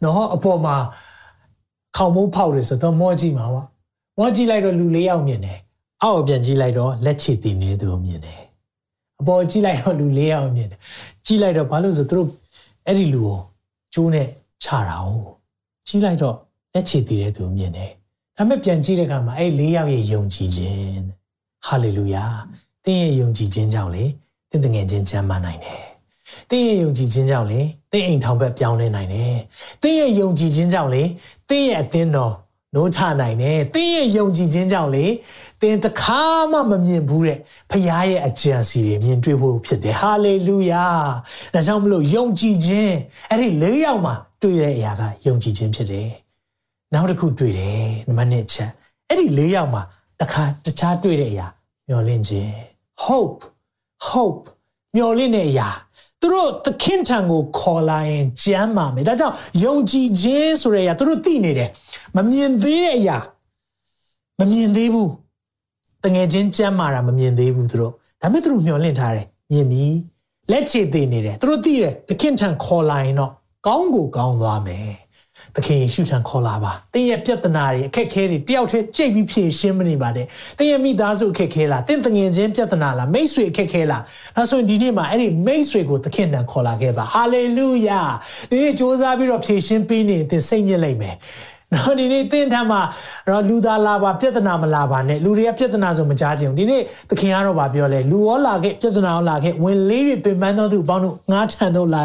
[0.03, 0.75] နော်အပေါ်မှာ
[1.97, 3.63] ခေါင်းမိုးဖောက်တယ်ဆိုတော့မော့ကြည့်မှာပါ
[4.19, 5.59] မော့ကြည့်လိုက်တော့လူလေးယောက်မြင်တယ်
[6.03, 8.41] အောက်ပြန်ကြည့်လိုက်တော့လက်ချေတည်နေသူမြင်တယ်
[9.21, 10.81] အပေါ်ကြည့်လိုက်တော့လူလေးယောက်မြင်တယ်
[11.27, 12.29] ကြည့်လိုက်တော့ဘာလို့ဆိုသူတို့
[12.87, 13.39] အဲ့ဒီလူကို
[13.95, 14.27] ကျိုးနဲ့
[14.63, 15.09] ချတာ哦
[15.87, 16.37] ကြည့်လိုက်တော့
[16.75, 17.91] လက်ချေတည်တဲ့သူမြင်တယ်
[18.37, 21.03] ဒါပေမဲ့ပြန်ကြည့်တဲ့အခါမှာအဲ့လေးယောက်ရဲ့ယုံကြည်ခြင်း
[21.67, 22.25] ဟာလေလုယာ
[22.85, 24.05] သင်ရဲ့ယုံကြည်ခြင်းကြောင့်လေ
[24.51, 25.81] သင်တငယ်ချင်းချမ်းသာနိုင်တယ်
[26.51, 27.61] သင်ရဲ့ယုံကြည်ခြင်းကြောင့်လေ
[27.93, 29.35] သင်အိမ်ထောင်ဘက်ပြောင်းလဲနိုင်တယ်
[29.83, 31.03] သင်ရဲ့ယုံကြည်ခြင်းကြောင့်လေ
[31.49, 32.35] သင်ရဲ့အသင်းတော်
[32.75, 35.07] နိုးထနိုင်တယ်သင်ရဲ့ယုံကြည်ခြင်းကြောင့်လေ
[35.61, 37.39] သင်တခါမှမမြင်ဘူးတဲ့
[37.71, 40.85] ဖခင်ရဲ့အကြံစီတွေမြင်တွေ့ဖို့ဖြစ်တယ်ဟာလေလုယာ
[41.55, 42.95] ဒါကြောင့်မလို့ယုံကြည်ခြင်း
[43.31, 46.11] အဲ့ဒီ၄ယောက်မှာတွေ့တဲ့အရာကယုံကြည်ခြင်းဖြစ်တယ်
[46.93, 48.71] နောက်တစ်ခုတွေ့တယ်နံပါတ်1ချက်
[49.09, 49.83] အဲ့ဒီ၄ယောက်မှာ
[50.21, 51.47] တခါတခြားတွေ့တဲ့အရာ
[51.89, 52.53] မျှော်လင့်ခြင်း
[53.05, 53.41] hope
[54.09, 54.43] hope
[54.95, 55.69] မျှော်လင့်တဲ့အရာ
[56.21, 61.69] သူတို့သခင်ထံကိုခေါ်လာရင်ကြမ်းပါမယ်ဒါကြောင့်ယုံကြည်ခြင်းဆိုတဲ့အရာသူတို့သိနေတယ်
[62.17, 63.19] မမြင်သေးတဲ့အရာ
[64.41, 65.11] မမြင်သေးဘူး
[66.05, 69.85] တငယ်ချင်းကြမ်းမာတာမမြင်သေးဘူးသူတို့ဒါပေမဲ့သူတို့မျှော်လင့်ထားတယ်မြင်ပြီ
[70.51, 73.31] လက်ချေသေးနေတယ်သူတို့သိတယ်သခင်ထံခေါ်လာရင်တော့
[73.67, 74.93] ကောင်းကိုကောင်းသွားမယ်
[75.57, 80.27] သခင်ယေရှုထံခေါ်လာပါ။တင်းရဲ့ပြဿနာတွေအခက်အခဲတွေတယောက်တည်းကြိတ်ပြီးဖြေရှင်းမနေပါနဲ့။
[80.59, 84.03] တင်းရဲ့မိသားစုအခက်အခဲလား။တင်းတငယ်ချင်းပြဿနာလား။မိတ်ဆွေအခက်အခဲလား။
[84.37, 88.01] ဒါဆိုရင်ဒီနေ့မှာအဲ့ဒီမိတ်ဆွေကိုသခင်ထံခေါ်လာခဲ့ပါ။ဟာလေလုယာ။
[88.51, 91.17] ဒီနေ့စ조사ပြီးတော့ဖြေရှင်းပေးနေသင်စိတ်ညစ်လိုက်မယ်။
[91.75, 92.81] နော်ဒီနေ့သင်ထမ်းမှာ
[93.29, 102.03] တော့လူသားလာပါပြဿနာမလာပါနဲ့လူတွေကပြဿနာဆိုမကြားချင်ဘူးဒီနေ့သခင်ကတော့ဗာပြောလဲလူရောလာခဲ့ပြဿနာရောလာခဲ့ဝင်လေးပြီးပင်ပန်းသောသူပေါင်းတို့ငါချန်တို့လာ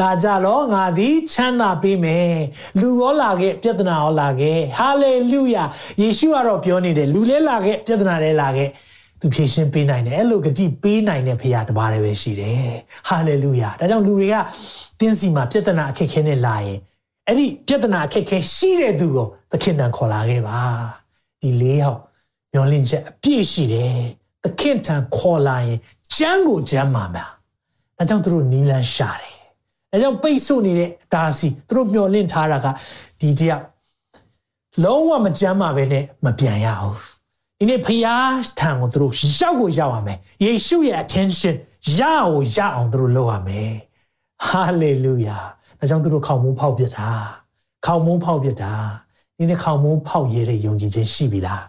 [0.00, 2.34] လာကြလောငါသည်ချမ်းသာပေးမယ်
[2.80, 5.64] လူရောလာခဲ့ပြဿနာရောလာခဲ့ဟာလေလုယာ
[6.00, 8.68] ယေရှုကတော့ပြောနေတယ်လူလဲလာခဲ့ပြဿနာလဲလာခဲ့
[9.20, 12.70] သူဖြည့်ရှင်းပေးနိုင်တယ်အဲ့လိုကြည်ပေးနိုင်တဲ့ဖခင်တပါးတည်းပဲရှိတယ်
[13.08, 14.36] ဟာလေလုယာဒါကြောင့်လူတွေက
[15.00, 16.78] တင်းစီမှာပြဿနာအခက်ခဲနဲ့လာရင်
[17.28, 20.60] အဲ့ဒီပြဿနာအခက်ခဲရှိတဲ့သူကိုသခင်တန်ခေါ်လာခဲ့ပါ
[21.40, 22.00] ဒီလေးယောက်
[22.52, 23.94] မျောလင့်ချက်အပြည့်ရှိတယ်
[24.42, 25.78] သခင်တန်ခေါ်လာရင်
[26.14, 27.24] ကျမ်းကိုကျမ်းမှာမှာ
[27.96, 29.36] ဒါကြောင့်သူတို့နီလန်းရှာတယ်
[29.90, 32.66] ဒါကြောင့်ပိတ်ဆို့နေတဲ့အတားစီသူတို့မျောလင့်ထားတာက
[33.20, 33.64] ဒီတယောက်
[34.84, 36.96] လုံးဝမကျမ်းမာပဲနဲ့မပြန်ရအောင်
[37.58, 41.54] ဒီနေ့ဖျားထံကိုသူတို့ရောက်ကိုရောက်ရမယ်ယေရှုရဲ့ attention
[41.98, 43.72] ရအောင်ရအောင်သူတို့လုပ်ရမယ်
[44.48, 45.44] hallelujah
[45.82, 47.08] ဒါကြောင့်သူတို့ခေါင်မိုးဖောက်ပြတာ
[47.86, 48.72] ခေါင်မိုးဖောက်ပြတာ
[49.36, 51.62] ဒီနေ့ခေါင်မိုးဖောက်ရတဲ့ယုံကြည်ခြင်းရှိပြီလား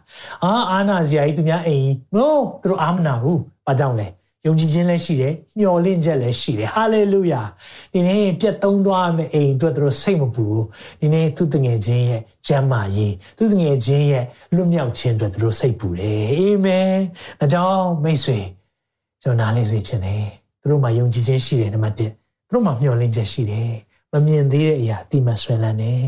[0.43, 2.27] အာအာနာဇာကြီးသူများအိမ် no
[2.61, 4.07] သူတို့အာမနာဘူးဘာကြောင့်လဲ
[4.45, 7.41] ယုံကြည်ခြင်းလည်းရှိတယ်မျှော်လင့်ချက်လည်းရှိတယ်ဟာလေလုယာ
[7.93, 10.65] ဒီနေ့ပြတ်သုံးသွားမယ့်အိမ်အတွက်သူတို့စိတ်မပူဘူး
[11.01, 16.93] ဒီနေ့သူတငယ်ချင်းရဲ့ကျမ်းမာရေးသူတငယ်ချင်းရဲ့လွတ်မြောက်ခြင်းအတွက်သူတို့စိတ်ပူတယ်အာမင်
[17.39, 18.39] ဒါကြောင့်မိတ်ဆွေ
[19.23, 20.25] ကျွန်တော်နားလည်စေချင်တယ်
[20.61, 22.05] သူတို့မှာယုံကြည်ခြင်းရှိတယ်နံပါတ်1သူ
[22.53, 23.71] တို့မှာမျှော်လင့်ချက်ရှိတယ်
[24.13, 26.07] မမြင်သေးတဲ့အရာအတိမဆွဲလန်းတယ်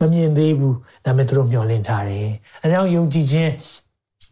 [0.00, 2.28] မမြင်သေးဘူးဒါပေမဲ့သူတို့မျှော်လင့်ထားတယ်
[2.62, 3.50] အဲကြောင့်ယုံကြည်ခြင်း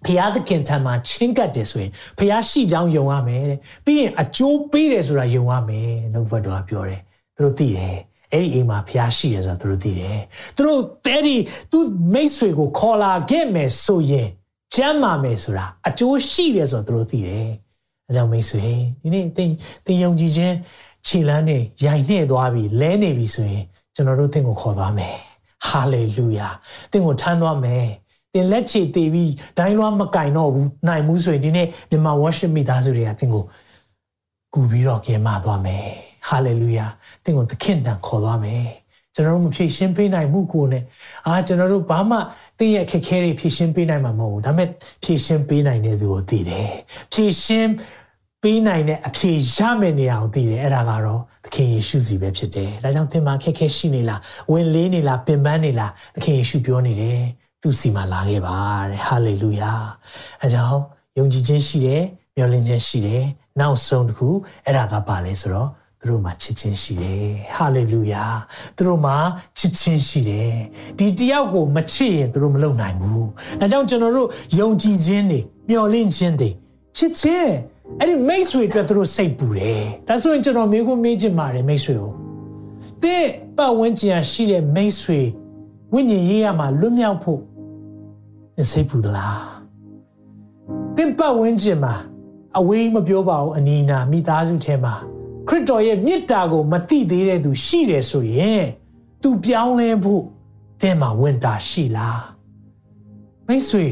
[0.06, 7.00] ဖျားသခင်ထံမှာချင်းကပ်တယ်ဆိုရင်ဖျားရှိကြောင်းယုံရမယ်တဲ့ပြီးရင်အကျိုးပေးတယ်ဆိုတာယုံရမယ်နှုတ်ဘတ်တော်ပြောတယ်
[7.36, 7.96] သူတို့သိတယ်
[8.32, 10.20] အဲ့ဒီအိမ်မှာဖျားရှိတယ်ဆိုတာသူတို့သိတယ်
[10.56, 11.36] သူတို့အဲ့ဒီ
[11.70, 11.78] သူ
[12.12, 14.28] မိတ်ဆွေကိုခေါ်လာခဲ့မယ်ဆိုရင်
[14.74, 17.48] ကျမ်းမာမယ်ဆိုတာအကျိုးရှိတယ်ဆိုတာသူတို့သိတယ်
[18.08, 18.66] အဲကြောင့်မိတ်ဆွေ
[19.02, 19.50] ဒီနေ့သင်
[19.86, 20.54] သင်ယုံကြည်ခြင်း
[21.06, 25.16] ခြေလမ်းနဲ့ရိုင်နှဲ့သွားပြီလဲနေပြီဆိုရင်ကျွန်တော်တို့သင်ကိုခေါ်သွားမယ်
[25.68, 26.48] ဟာလေလုယာ
[26.90, 27.84] သင်ကိုထမ်းသွားမယ်
[28.32, 33.44] သင်လက်ချေတည်ပြီးဒိုင်းလွှားမကင်တော့ဘူးနိုင်မှုဆိုရင်ဒီနေ့မြန်မာ worship မိသားစုတွေကသင်ကို
[34.54, 35.86] ကူပြီးတော့ကင်မသွားမယ်
[36.28, 36.86] ဟာလေလုယာ
[37.24, 38.66] သင်ကိုသခင်တန်ခေါ်သွားမယ်
[39.14, 40.82] ကျွန်တော်တို့မဖြည့်ရှင်းပေးနိုင်မှုကိုနဲ့
[41.26, 42.18] အာကျွန်တော်တို့ဘာမှ
[42.58, 44.68] တင်းရဲ့ခက်ခဲတွေဖြည့်ရှင်းပေးနိုင်မှာမဟုတ်ဘူးဒါပေမဲ့
[45.02, 46.70] ဖြည့်ရှင်းပေးနိုင်တဲ့သူကိုသိတယ်
[47.12, 47.70] ဖြည့်ရှင်း
[48.42, 54.20] ပေးနိုင်တဲ့အဖြေရမယ့်နေရာကိုသိတယ်အဲ့ဒါကတော့သခင်ယေရှုစီပဲဖြစ်တယ်ဒါကြောင့်သင်မှာခက်ခဲရှိနေလား
[54.52, 57.20] ဝင်လေးနေလားပင်ပန်းနေလားသခင်ယေရှုပြောနေတယ်
[57.62, 58.56] သူစီမှာလာခဲ့ပါ
[58.90, 59.72] တဲ့ဟာလေလုယာ
[60.42, 60.80] အဲကြောင့်
[61.18, 62.02] ယုံကြည်ခြင်းရှိတယ်
[62.36, 63.24] မျှော်လင့်ခြင်းရှိတယ်
[63.60, 64.28] နောက်ဆုံးတစ်ခု
[64.66, 65.68] အဲ့ဒါကပါလဲဆိုတော့
[66.00, 67.24] သူတို့မှာချစ်ခြင်းရှိတယ်
[67.56, 68.24] ဟာလေလုယာ
[68.76, 69.16] သူတို့မှာ
[69.58, 70.52] ချစ်ခြင်းရှိတယ်
[70.98, 73.26] ဒီတယောက်ကိုမချစ်ရင်သူတို့မလုပ်နိုင်ဘူး
[73.60, 74.28] ဒါကြောင့်ကျွန်တော်တို့
[74.60, 76.50] ယုံကြည်ခြင်းတွေမျှော်လင့်ခြင်းတွေ
[76.96, 77.52] ချစ်ခြင်း
[78.00, 82.12] အဲ့ဒီမိတ်ဆွေအတွက်သူတို့စိတ်ပူတယ်ဒါဆိုရင်ကျွန်တော်မျိုးကိုမေးချင်ပါတယ်မိတ်ဆွေကို
[83.02, 83.24] တဲ့
[83.56, 85.20] ပတ်ဝန်းကျင်ရှိတဲ့မိတ်ဆွေ
[85.94, 87.40] ဝိညာဉ်ရေးရမှာလွတ်မြောက်ဖို့
[88.56, 89.42] သင်စိတ်ပူသလား
[90.96, 91.94] တဲ့ပတ်ဝန်းကျင်မှာ
[92.58, 94.94] အဝေးမပြောပါဘူးအနီးနာမိသားစုထဲမှာ
[95.48, 98.64] ခရစ်တော်ရဲ့မေတ္တာကိုမသိသေးတဲ့သူရှိတယ်ဆိုရင်
[99.22, 100.22] သူပြောင်းလဲဖို့
[100.82, 102.22] တဲ့မှာဝင်တာရှိလား
[103.46, 103.86] မိတ်ဆွေ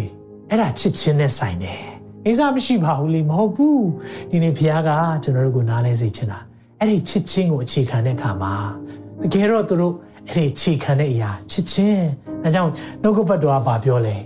[0.49, 1.90] အဲ့ဒါချစ်ချင်းနဲ့ဆိုင်တယ်
[2.27, 3.85] အိစားမရှိပါဘူးလေမဟုတ်ဘူး
[4.31, 4.91] ဒီနေ့ဘုရားက
[5.23, 6.39] ကျွန်တော်တို့ကိုနားလဲစေချင်တာ
[6.79, 8.55] အဲ့ဒီချစ်ချင်းကိုအခြေခံတဲ့အခါမှာ
[9.23, 9.95] တကယ်တော့သူတို့
[10.29, 12.05] အဲ့ဒီအခြေခံတဲ့အရာချစ်ချင်း
[12.45, 12.71] အဲကြောင့်
[13.03, 14.17] နှုတ်ကပတ်တော်ကပြောလဲ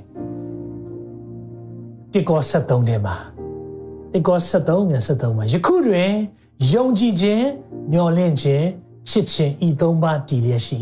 [2.13, 3.17] တိကော73ထဲမှာ
[4.13, 6.13] တိကော73ငယ်73မှာယခုတွင်
[6.73, 7.47] ယုံကြည်ခြင်း
[7.93, 8.67] မျှော်လင့်ခြင်း
[9.09, 10.81] ချစ်ခြင်းဤသုံးပါးတည်လျက်ရှိ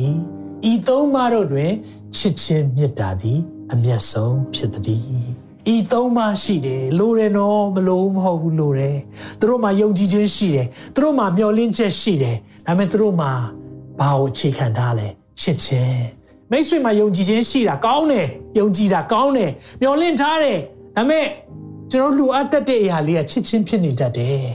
[0.71, 1.73] ၏ဤသုံးပါးတို့တွင်
[2.17, 3.39] ချစ်ခြင်းမေတ္တာသည်
[3.73, 5.42] အမျက်ဆုံးဖြစ်သည်
[5.75, 8.97] ဤသုံးပါးရှိတယ်လိုတယ်နော်မလို့မဟုတ်ဘူးလိုတယ်
[9.39, 12.37] သူတို့မှာယုံကြည်ခြင်းရှိတယ်သူတို့မှာမျှော်လင့်ချက်ရှိတယ်
[12.67, 13.31] ဒါပေမဲ့သူတို့မှာ
[13.99, 15.09] ဘာကိုအခြေခံထားလဲ
[15.41, 16.03] ချစ်ခြင်း
[16.51, 18.27] မိတ်ဆွေမှာယုံကြည်ခြင်းရှိတာကောင်းတယ်
[18.59, 19.51] ယုံကြည်တာကောင်းတယ်
[19.81, 20.59] မျှော်လင့်ထားတယ်
[20.97, 21.27] ဒါပေမဲ့
[21.91, 24.47] ကျွန်တော်လူအပ်တတ်တဲ့အရာလေးကချစ်ချင်းဖြစ်နေတတ်တယ်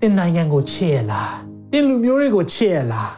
[0.00, 1.34] တင်နိုင်ငံကိုချစ်ရလား
[1.72, 3.12] တင်လူမျိုးတွေကိုချစ်ရလား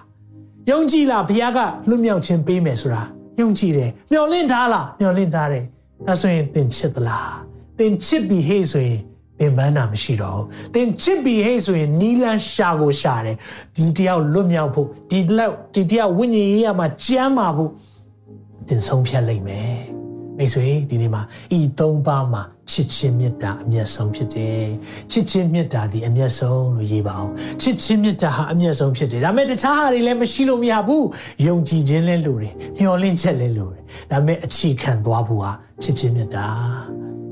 [0.70, 1.58] ယုံကြည်လားဘုရားက
[1.88, 3.02] လွတ်မြောက်ခြင်းပေးမယ်ဆိုတာ
[3.40, 5.64] ယုံကြည်တယ်မျှော်လင့်ထားလားမျှော်လင့်ထားတယ်
[6.08, 7.34] အဲဆိုရင်တင်ချစ်သလား
[7.78, 9.00] တင်ချစ်ပြီးဟေ့ဆိုရင်
[9.38, 13.36] ပင်ပန်းတာမရှိတော့ဘူးတင်ချစ်ပြီးဟေ့ဆိုရင်နီလန်းရှာကိုရှာတယ်
[13.76, 17.70] ဒီတယောက်လွတ်မြောက်ဖို့ဒီလောက်ဒီတယောက်ဝိညာဉ်ရေးရမှာကြမ်းမှာဖို့
[18.68, 20.03] တင်ဆုံးဖြတ်လိုက်မယ်
[20.38, 21.22] မိတ်ဆွေဒီနေ့မှာ
[21.56, 24.66] ဤသုံးပါးမှာချစ်ချင်းမေတ္တာအမျက်ဆုံးဖြစ်တယ်
[25.10, 31.06] ချစ်ချင်းမေတ္တာဒီအမျက်ဆုံးလို့ရေးပါအောင်ချစ်ချင်းမေတ္တာဟာအမျက်ဆုံးဖြစ်တယ်ဒါပေမဲ့တခြားဟာတွေလည်းမရှိလို့မရဘူး
[31.46, 35.50] ယုံကြည်ခြင်းလည်းလိုတယ်မျှော်လင့်ချက်လည်းလိုတယ်ဒါပေမဲ့အခြေခံသွားဖို့ဟာ
[35.82, 36.46] ချစ်ချင်းမေတ္တာ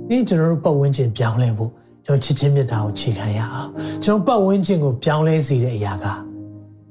[0.09, 1.71] ဒီကျွန်တော်တို့ပတ်ဝန်းကျင်ပြောင်းလဲဖို့
[2.07, 3.69] ကျွန်တော်ချစ်ချင်းမေတ္တာကိုအခြေခံရအောင်
[4.05, 6.07] ကျွန်တော်ပတ်ဝန်းကျင်ကိုပြောင်းလဲစေတဲ့အရာက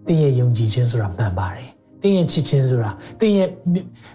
[0.08, 1.70] တင်းရဲ့ယုံကြည်ခြင်းဆိုတာမှန်ပါတယ်
[2.02, 3.50] တင်းရဲ့ချစ်ခြင်းဆိုတာတင်းရဲ့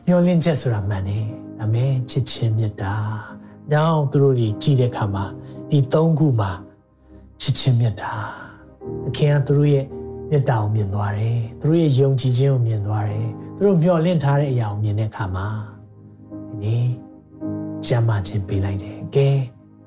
[0.06, 2.94] မျှော်လင့်ချက်ဆိုတာမှန်တယ် ဒါပေမဲ့ချစ်ချင်းမေတ္တာ။
[3.72, 5.24] ကြောင့်သူတို့တွေကြည်တဲ့အခါမှာ
[5.70, 6.50] ဒီသုံးခုမှာ
[7.40, 8.12] ချစ်ချင်းမေတ္တာ
[9.04, 9.86] သခင်ကသူတို့ရဲ့
[10.30, 13.26] မေတ္တာကိုမြင်သွားတယ်။သူတို့ရဲ့ယုံကြည်ခြင်းကိုမြင်သွားတယ်။
[13.56, 15.46] သူတို့မျှော်လင့်ထားတဲ့အရာကိုမြင်တဲ့အခါမှာ
[16.50, 16.86] ဒီနေ့
[17.86, 19.28] ကျမ်းမာခြင်းပေးလိုက်တယ်။ကဲ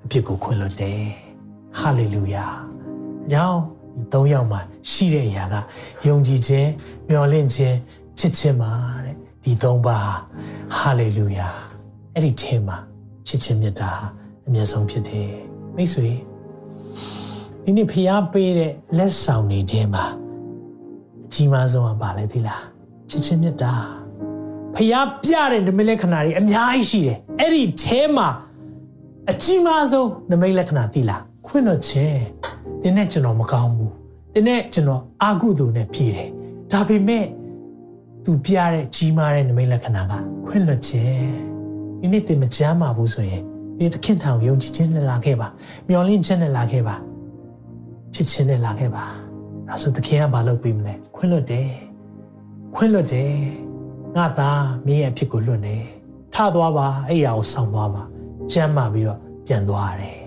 [0.04, 1.02] အဖြစ်ကိုခွင့်လွှတ်တယ်။
[1.80, 2.46] ဟာလေလုယာ။
[3.26, 3.60] အကြောင်း
[3.98, 4.60] ဒီသုံးယောက်မှာ
[4.90, 5.56] ရှိတဲ့အရာက
[6.08, 6.70] ယုံကြည်ခြင်း
[7.10, 7.76] မျှော်လင့်ခြင်း
[8.18, 8.72] ချစ်ခြင်းပါ
[9.06, 9.09] တဲ့
[9.44, 9.98] ဒီသုံးပါ
[10.78, 11.48] ဟာလေလုယာ
[12.16, 12.78] အဲ့ဒီထဲမှာ
[13.28, 13.92] ချစ်ချင်းမြတ်တာ
[14.48, 15.32] အမျက်ဆုံးဖြစ်တယ်
[15.76, 16.12] မိတ်ဆွေ
[17.64, 20.06] ဒီနေ့ဖျားပေးတဲ့လက်ဆောင်တွေထဲမှာ
[21.26, 22.64] အကြီးမားဆုံးကပါလဲသိလား
[23.10, 23.74] ချစ်ချင်းမြတ်တာ
[24.76, 28.28] ဖျားပြတဲ့နမိတ်လက္ခဏာတွေအများကြီးရှိတယ်အဲ့ဒီထဲမှာ
[29.32, 32.22] အကြီးမားဆုံးနမိတ်လက္ခဏာသိလားခွင့်တော့ခြင်း
[32.84, 33.94] တင်းနဲ့ကျွန်တော်မကောင်းဘူး
[34.34, 36.30] တင်းနဲ့ကျွန်တော်အာကုသိုလ်နဲ့ပြည်တယ်
[36.72, 37.24] ဒါပေမဲ့
[38.32, 40.14] သူပြတဲ့ကြီးမားတဲ့နမိတ်လက္ခဏာက
[40.48, 41.32] ခွင့်လွှတ်ခြင်း
[42.02, 43.44] ဒီနေ့သင်မကြမ်းပါဘူးဆိုရင်
[43.78, 45.48] ဒီသခင်ထောင်ယုံကြည်ခြင်းနဲ့လာခဲ့ပါ
[45.88, 46.96] မျှော်လင့်ခြင်းနဲ့လာခဲ့ပါ
[48.14, 49.04] ချစ်ခြင်းနဲ့လာခဲ့ပါ
[49.68, 51.70] ဒါဆိုသခင်ကဘာလုပ်ပေးမလဲခွင့်လွတ်တယ်
[52.76, 53.34] ခွင့်လွတ်တယ်
[54.16, 55.76] ငါသားမင်းရဲ့အဖြစ်ကိုလွတ်နေ
[56.34, 58.04] ထသွားပါအဲ့ရကိုဆောင်းသွားပါ
[58.52, 60.20] ကြမ်းမာပြီးတော့ပြန်သွားတယ်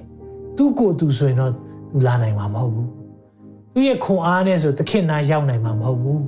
[0.57, 1.53] သူ့ကိုယ်သူဆိုရင်တော့
[1.91, 2.89] သူလာနိုင်မှာမဟုတ်ဘူး
[3.73, 6.23] သူရဲ့ခွန်အားနဲ့ဆိုသခင်နာရောက်နိုင်မှာမဟုတ်ဘူး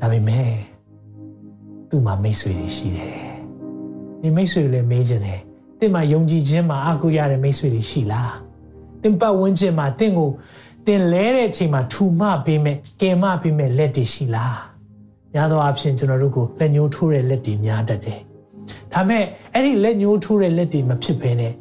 [0.00, 0.50] ဒါပေမဲ့
[1.88, 3.28] သူ့မှာမိတ်ဆွေတွေရှိတယ်
[4.22, 5.40] ဒီမိတ်ဆွေလည်းမေးခြင်းတယ်။
[5.80, 8.30] တင့်မှာယုံကြည်ခြင်းမှာအကူရတဲ့မိတ်ဆွေတွေရှိလား။
[9.02, 10.30] တင့်ပတ်ဝန်းကျင်မှာတင့်ကို
[10.86, 14.54] တင်လဲတဲ့အချိန်မှာထူမပေးမဲ့ကယ်မပေးမဲ့လက်တွေရှိလား။
[15.32, 18.18] များသောအားဖြင့်ကျွန်တော်တို့ကိုလက်ညှိုးထိုးတဲ့လက်တွေများတတ်တယ်။
[18.92, 19.24] ဒါမဲ့
[19.54, 21.52] အဲ့ဒီလက်ညှိုးထိုးတဲ့လက်တွေမဖြစ်ဘဲနဲ့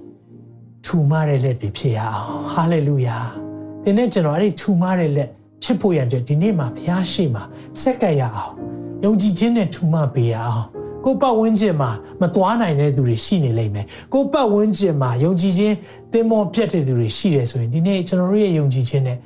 [0.86, 3.18] ထူမတဲ့လက်တွေဖြစ်ရအောင်။ဟာလေလုယာ။
[3.84, 5.30] ဒီနေ့ကျွန်တော်အဲ့ဒီထူမတဲ့လက်
[5.64, 7.50] ဖြစ်ဖို့ရတဲ့ဒီနေ့မှာဘုရားရှိခိုး
[7.82, 8.54] စက်ကပ်ရအောင်။
[9.04, 10.66] ယုံကြည်ခြင်းနဲ့ထူမပေးရအောင်။
[11.08, 11.92] ကိုပတ်ဝန်းကျင်မှာ
[12.22, 15.76] မသွားနိုင်တဲ့သူတွေရှိနေလိမ့်မယ်ကိုပတ်ဝန်းကျင်မှာယုံကြည်ခြင်း
[16.12, 19.18] သင်မောပြတ်တဲ့သူတွေရှိတယ်ဆိုရင်ဒီနေ့ကျွန်တော်တို့ရဲ့ယုံကြည်ခြင်းနဲ့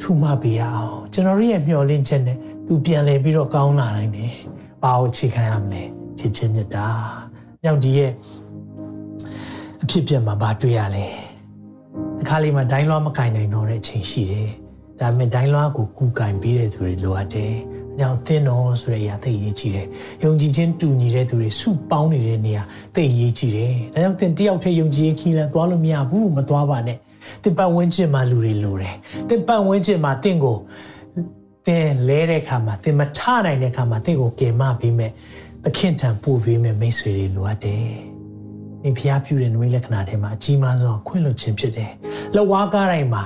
[0.00, 2.36] ထူမပေးရအောင်ကျွန်တော်တို့ရဲ့မျှော်လင့်ချက်နဲ့
[2.66, 4.32] သူပြန်လည်ပြီးတော့ကောင်းလာနိုင်တယ်
[4.82, 5.82] ဘာကိုအခြေခံရမလဲ
[6.18, 6.86] ချစ်ချင်းမြတ်တာ
[7.64, 8.12] ကြောင့်ဒီရဲ့
[9.82, 11.06] အဖြစ်ပြက်မှာဘာတွေ့ရလဲ
[12.20, 14.61] အခါလေးမှာဒိုင်းလွှားမကင်နိုင်တော့တဲ့အချိန်ရှိတယ်
[15.02, 17.52] ဒါပေမဲ့ဒိုင်းလွှားကိုကူကင်ပေးတဲ့သူတွေလိုအပ်တယ်
[17.94, 19.86] အကြောင်းသင်တော်ဆိုတဲ့အရာသိရေးကြည့်တယ်။
[20.22, 22.62] ယုံကြည်ခြင်းတူညီတဲ့သူတွေစုပေါင်းနေတဲ့နေရာ
[22.94, 26.98] သိရေးကြည့်တယ်။ဒါကြောင့်သင်တယောက်တည်းယုံကြည်ခီးလန်သွားလို့မရဘူးမသွားပါနဲ့။
[27.42, 28.94] တင်ပတ်ဝန်းကျင်မှာလူတွေလိုတယ်။
[29.28, 30.56] တင်ပတ်ဝန်းကျင်မှာတင့်ကို
[31.66, 35.10] တင်လဲတဲ့ခါမှာတင်မထနိုင်တဲ့ခါမှာတင့်ကိုကယ်မပေးမဲ့
[35.64, 37.86] သခင်ထံပို့ပေးမဲ့မိတ်ဆွေတွေလိုအပ်တယ်။
[38.82, 41.92] ဒီဖျားပြူတဲ့နမိတ်လက္ခဏာထဲမှာအကြီးမားဆုံးခွင့်လွှတ်ခြင်းဖြစ်တယ်။
[42.34, 43.22] လက်ဝါးကားတိုင်းမှာ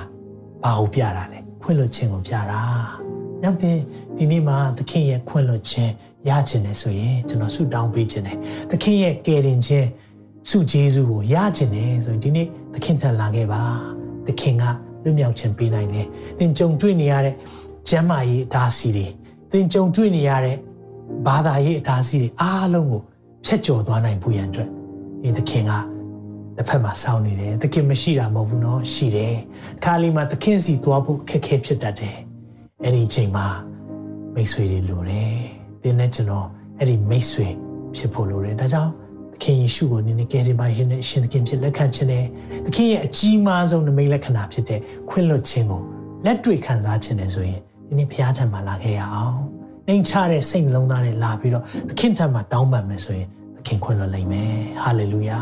[0.63, 2.61] ဘာကိုပြတာလဲ ခွင့်လွှတ်ခြင်းကိုပြတာ။
[3.43, 3.77] နောက်တင်
[4.17, 5.93] ဒီနေ့မှာသခင်ရဲ့ခွင့်လွှတ်ခြင်း
[6.29, 8.37] ရခြင်းနဲ့ဆိုရင်ကျွန်တော်ဆုတောင်းပေးခြင်းနဲ့
[8.69, 9.87] သခင်ရဲ့ကယ်တင်ခြင်း
[10.49, 13.61] ဆုကျေးဇူးကိုရခြင်းနဲ့ဆိုရင်ဒီနေ့သခင်ထံလာခဲ့ပါ
[14.27, 14.63] သခင်က
[15.03, 16.07] လွတ်မြောက်ခြင်းပေးနိုင်တယ်
[16.39, 17.35] သင်ကြုံတွေ့နေရတဲ့
[17.89, 19.07] ကျမ်းမာရေးအတားဆီးတွေ
[19.51, 20.57] သင်ကြုံတွေ့နေရတဲ့
[21.27, 23.01] ဘာသာရေးအတားဆီးတွေအားလုံးကို
[23.45, 24.69] ဖျက်ကျော်သွားနိုင်ဖို့ရန်အတွက်
[25.23, 25.71] ဒီသခင်က
[26.56, 29.34] တစ်ဖက်မှာစောင်းနေတယ်သခင်မရှိတာမဟုတ်ဘူးเนาะရှိတယ်
[29.84, 32.16] ခါလီမှာသခင်စီသွားဖို့ခက်ခဲဖြစ်တတ်တယ်
[32.84, 33.46] အဲ့ဒီအချိန်မှာ
[34.34, 35.34] မိတ်ဆွေတွေလိုတယ်
[35.82, 36.46] သင်နဲ့ကျွန်တော်
[36.78, 37.48] အဲ့ဒီမိတ်ဆွေ
[37.96, 38.90] ဖြစ်ဖို့လိုတယ်ဒါကြောင့်
[39.32, 42.24] သခင်ယေရှုကိုနည်းနည်းကယ်တင်ပါရှင်နဲ့ရှင်သခင်ဖြစ်လက်ခံခြင်းနဲ့
[42.66, 45.82] သခင်ရဲ့အကြီးမားဆုံးနမိတ်လက္ခဏာဖြစ်တဲ့ခွင့်လွှတ်ခြင်းကို
[46.24, 49.36] လက်တွေ့ခံစားခြင်းနဲ့ဆိုရင်ဒီနေ့ဘုရားထံမှာလာခဲ့ရအောင်
[49.86, 53.35] နှိမ်ချတဲ့စိတ်နှလုံးသားနဲ့လာပြီးတော့သခင်ထံမှာတောင်းပန်မယ်ဆိုရင်သ
[53.67, 55.39] ခင်ခွင့်လွှတ်နိုင်မယ်ဟာလေလုယာ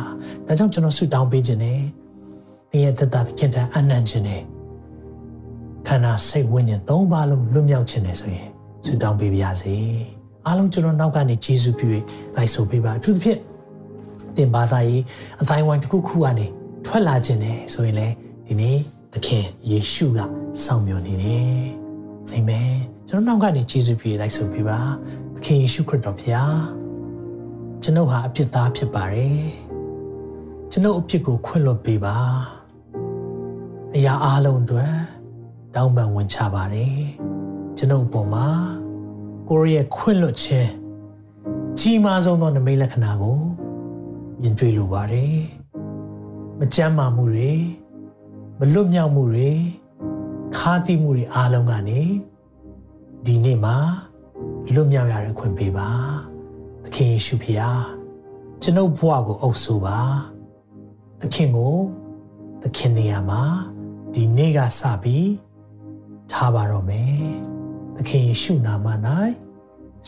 [0.48, 1.80] ဒါကြောင့်ကျွန်တော်ဆုတောင်းပေးခြင်းနဲ့
[2.72, 4.42] သင်ရဲ့သက်တာသခင်ထံအနံ့ခြင်းနဲ့
[5.88, 8.50] ခန္ဓာစိတ်ဝိညာဉ်သုံးပါးလုံးလွတ်မြောက်ခြင်းနဲ့ဆိုရင်
[8.86, 9.76] ဆုတောင်းပေးပါရစေ
[10.46, 11.88] အားလုံးကျွန်တော်နောက်ကနေယေရှုပြု၍
[12.36, 13.40] လိုက်ဆိုပေးပါအထူးသဖြင့်
[14.38, 15.04] တင်ဘာသာရေး
[15.42, 16.48] အတိုင်းဝိုင်းတစ်ခုခုကနေ
[16.86, 18.08] ထွက်လာခြင်းနဲ့ဆိုရင်လေ
[18.48, 18.78] ဒီနေ့
[19.14, 20.20] သခင်ယေရှုက
[20.64, 21.66] စောင့်မျှော်နေတယ်
[22.32, 22.74] အာမင်
[23.08, 24.80] ကျွန်တော်နောက်ကနေယေရှုပြုလိုက်ဆိုပေးပါ
[25.36, 26.85] သခင်ယေရှုခရစ်တော်ဖျား
[27.88, 29.40] ကျွန်ုပ်ဟာအပြစ်သားဖြစ်ပါတယ်
[30.72, 32.18] ကျွန်ုပ်အပြစ်ကိုခွင့်လွှတ်ပေးပါ
[33.96, 34.94] အရာအလုံးအတွက်
[35.76, 36.98] တောင်းပန်ဝင်ချပါတယ်
[37.78, 38.48] ကျွန်ုပ်အပေါ်မှာ
[39.50, 40.72] ကိုရရဲ့ခွင့်လွှတ်ခြင်း
[41.80, 43.40] ကြီးမားဆုံးသောနမိတ်လက္ခဏာကို
[44.42, 45.38] မြင်တွေ့လိုပါတယ်
[46.60, 47.52] မကြမ်းမာမှုတွေ
[48.60, 49.50] မလွတ်မြောက်မှုတွေ
[50.58, 52.02] ခါးသီးမှုတွေအားလုံးကနေ
[53.26, 53.76] ဒီနေ့မှာ
[54.74, 55.90] လွတ်မြောက်ရတဲ့ခွင့်ပေးပါ
[56.86, 57.84] သခင်ယေရှုဖျား
[58.62, 60.00] ကျွန်ုပ်ဘဝကိုအုပ်ဆိုပါ
[61.22, 61.76] သခင်ကို
[62.64, 63.44] သခင်နေရာမှာ
[64.14, 65.34] ဒီနေ့ကစပြီး
[66.32, 67.16] ထားပါတော့မယ်
[67.98, 68.88] သခင်ယေရှုနာမ၌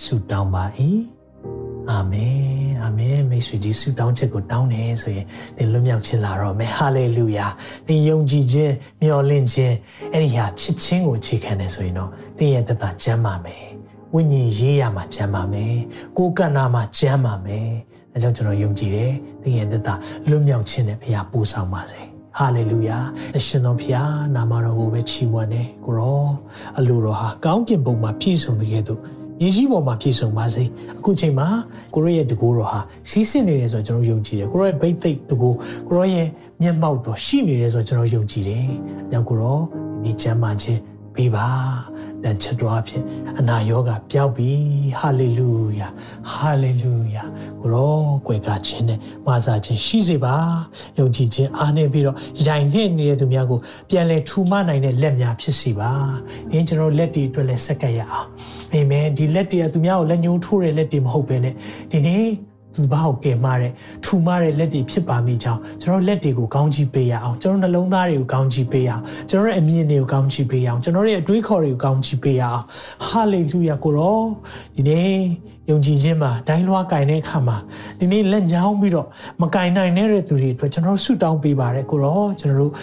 [0.03, 0.65] ဆုတောင်းပါ၏
[1.91, 2.41] အာမင်
[2.84, 5.25] အာမင်မိတ်ဆွေဒီဆုတောင်းချက်ကိုတောင်းတယ်ဆိုရင်
[5.57, 7.47] သင်လွတ်မြောက်ခြင်းလာတော့မယ်ဟာလေလုယာ
[7.88, 9.75] သင်ယုံကြည်ခြင်းမျှော်လင့်ခြင်း
[10.13, 13.65] အဲ့ဒီဟာချစ်ခြင်းကိုအခြေခံတယ်ဆိုရင်တော့သင်ရဲ့တသက်ကျမ်းပါမယ်
[14.13, 15.75] ဝိညာဉ်ရေးရမှာကျမ်းပါမယ်
[16.17, 17.69] ကိုယ်ကန္နာမှာကျမ်းပါမယ်
[18.13, 19.99] အဲကြောင့်ကျွန်တော်ယုံကြည်တယ်သင်ရဲ့တသက်
[20.29, 22.01] လွတ်မြောက်ခြင်းနဲ့ဘုရားပို့ဆောင်ပါစေ
[22.37, 22.97] ဟာလေလုယာ
[23.37, 26.25] အရှင်တော်ဖျားနာမတော်ကိုပဲချီးမွမ်းတယ်ကိုရော
[26.77, 29.01] အလိုတော်ဟာကောင်းကင်ဘုံမှာပြည့်စုံတဲ့ကဲ့သို့
[29.39, 30.63] မြေကြီးပေါ်မှာပြည့်စုံပါစေ
[30.99, 31.47] အခုချိန်မှာ
[31.93, 32.79] ကိုရောရဲ့တကူတော်ဟာ
[33.09, 35.49] စီးစစ်နေတယ်ဆိုတော့ကျွန်တော်ယုံကြည်တယ်ကိုရောရဲ့ဘိတ်သိက်တကူ
[35.89, 36.27] ကိုရောရဲ့
[36.61, 38.65] မျက်မှောက်တော်ရှိနေတယ်ဆိုတော့ကျွန်တော်ယုံကြည်တယ်။
[39.11, 39.59] ကြောင့်ကိုရော
[40.03, 40.81] ဒီချမ်းသာခြင်း
[41.15, 41.47] ပေးပါ
[42.24, 43.03] တန်ချက်တော်အဖြစ်
[43.39, 44.51] အနာယောဂပျောက်ပြီ
[44.99, 45.88] ဟာလေလုယာ
[46.34, 47.24] ဟာလေလုယာ
[47.61, 50.36] ကိုရောကွယ်ကားခြင်းနဲ့မာစာခြင်းရှိစေပါ
[50.97, 53.59] ယုံကြည်ခြင်းအားနေပြီးတော့ရိုင်တဲ့နေတဲ့သူများကို
[53.89, 55.91] ပြန်လဲထူမနိုင်တဲ့လက်များဖြစ်စီပါ
[56.51, 58.28] အင်းကျွန်တော်လက်တီအတွက်လည်းဆက်ကပ်ရအောင်
[58.74, 61.53] အာမင်ဒီလက်တီကသူများကိုလက်ညှိုးထိုးတဲ့လက်တီမဟုတ်ဘဲနဲ့
[61.91, 62.26] ဒီနေ့
[62.76, 63.72] သူဘာကိုကယ်မတဲ့
[64.03, 72.63] ထူမတဲ့လက်တွေဖြစ်ပါမိကြောင်းကျွန်တော်လက်တွေကိုကောင်းချီးပေးရအောင်ကျွန်တော်နှလုံးသားတွေကိုကောင်းချီးပေးရအောင်ကျွန်တော်ရဲ့အမြင်တွေကိုကောင်းချီးပေးရအောင်ကျွန်တော်ရဲ့အတွေးခေါ်တွေကိုကောင်းချီးပေးရအောင်
[73.07, 74.20] ဟာလေလုယာကိုရော
[74.76, 75.09] ဒီနေ့
[75.70, 77.57] ယုံကြည်ခြင်းမှာဒိုင်းလွှားကင်တဲ့အခါမှာ
[77.99, 79.07] ဒီနေ့လက်ညောင်းပြီးတော့
[79.41, 82.74] မကင်နိုင်တဲ့သူတွေအတွက်ကျွန်တော်ဆုတောင်းပေးပါတယ်ကိုရောကျွန်တော်တို့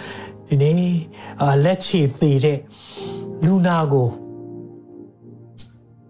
[0.49, 0.79] ဒီနေ့
[1.63, 2.59] လက်ချေသေးတဲ့
[3.45, 4.07] လူနာကို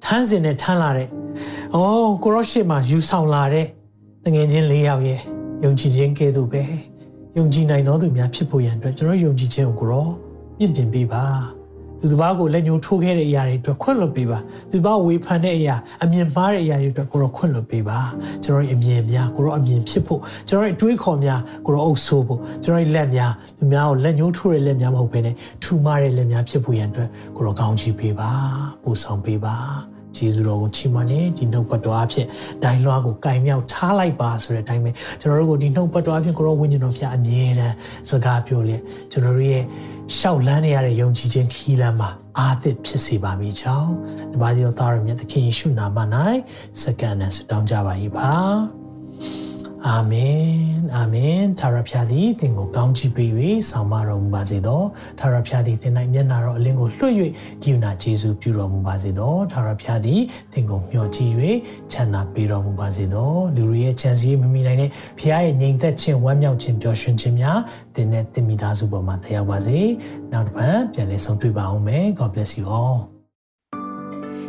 [0.04, 1.10] ထမ်းစင်နဲ့ထမ်းလာတဲ့။
[1.78, 3.68] အော်ကိုရော့ရှေ့မှာယူဆောင်လာတဲ့
[4.26, 5.20] တငယ်ချင်း၄ယောက်ရဲ့
[5.64, 6.64] ယုံကြည်ခြင်းကဲ့သို့ပဲ
[7.38, 10.08] ယုံကြည်နိုင်သောသူများဖြစ်ဖို့ရန်အတွက်ကျွန်တော်ယုံကြည်ခြင်းကိုကိုရော
[10.60, 11.24] မြင့်တင်ပေးပါ။
[12.00, 18.00] သူတစ်ပါးကိုလက်ညှိုးထိုးခဲ့တဲ့အရာတွေအတွက်ခွင့်လွှတ်ပေးပါ။သူတစ်ပါးဝေဖန်တဲ့အရာအမြင်မှားတဲ့အရာတွေအတွက်ကိုရောခွင့်လွှတ်ပေးပါ။
[18.44, 28.30] ကျွန်တော်ရဲ့အမြင်များကိုရောအမြင်ဖြစ်ဖို့ကျွန်တော်ရဲ့တွေးခေါ်များကိုရောအုပ်ဆိုးဖို့ကျွန်တော်ရဲ့လက်များသူများကိုလက်ညှိုးထိုးတဲ့လက်များမဟုတ်ဘဲနဲ့ထူမားတဲ့လက်များဖြစ်ဖို့ရန်အတွက်ကိုရောကောင်းချီးပေးပါ။
[28.84, 29.58] ပို့ဆောင်ပေးပါ။
[30.18, 32.28] ကျေးဇူးတော်ကိုချီးမွမ်းနေဒီနှုတ်ပတ်တော်အဖြစ်
[32.64, 34.92] ဒိုင်လွှားကိုကင်မြောက်ထားလိုက်ပါဆိုတဲ့အတိုင်းပဲ
[35.22, 37.76] ကျွန်တော်တို့ကိုဒီနှုတ်ပတ်တော်အဖြစ်ကိုရောဝိညာဉ်တော်ဖျားအမြဲတမ်း
[38.10, 39.64] စကားပြောလျက်ကျွန်တော်တို့ရဲ့
[40.18, 43.92] ရှောက်လန်းနေရတဲ့ယုံကြည်ခြင်းခီးလမ်းမှာအာသစ်ဖြစ်စေပါမိကြောင်း
[44.32, 45.98] ဒီပါးကြောသားရမြတ်သခင်ယေရှုနာမ၌
[46.82, 48.85] စက္ကန့်နဲ့ဆုတောင်းကြပါ၏ပါ
[49.90, 50.46] အာမင်
[50.96, 53.32] အာမင်သာရဖျားသည်သင်ကိုကောင်းချီးပေး၍
[53.70, 54.82] ဆောင်မတော်မူပါစေသော
[55.20, 57.14] သာရဖျားသည်သင်၌မျက်နာတော်အလင်းကိုလွှတ်၍
[57.62, 60.22] ဂိယူနာယေရှုပြုတော်မူပါစေသောသာရဖျားသည်
[60.54, 61.34] သင်ကိုမျှော်ကြည့်၍
[61.92, 67.60] ချမ်းသာပေးတော်မူပါစေသောလူတွေရဲ့ချမ်းစီမမိနိုင်တဲ့ဖျားရဲ့ငြိမ်သက်ခြင်းဝမ်းမြောက်ခြင်းပျော်ရွှင်ခြင်းများ
[67.96, 69.80] သင်နဲ့သင်မိသားစုပေါ်မှာတရားပါစေ
[70.32, 73.15] နောက်တစ်ပတ်ပြန်လည်ဆုံတွေ့ပါအောင်မယ် God bless you all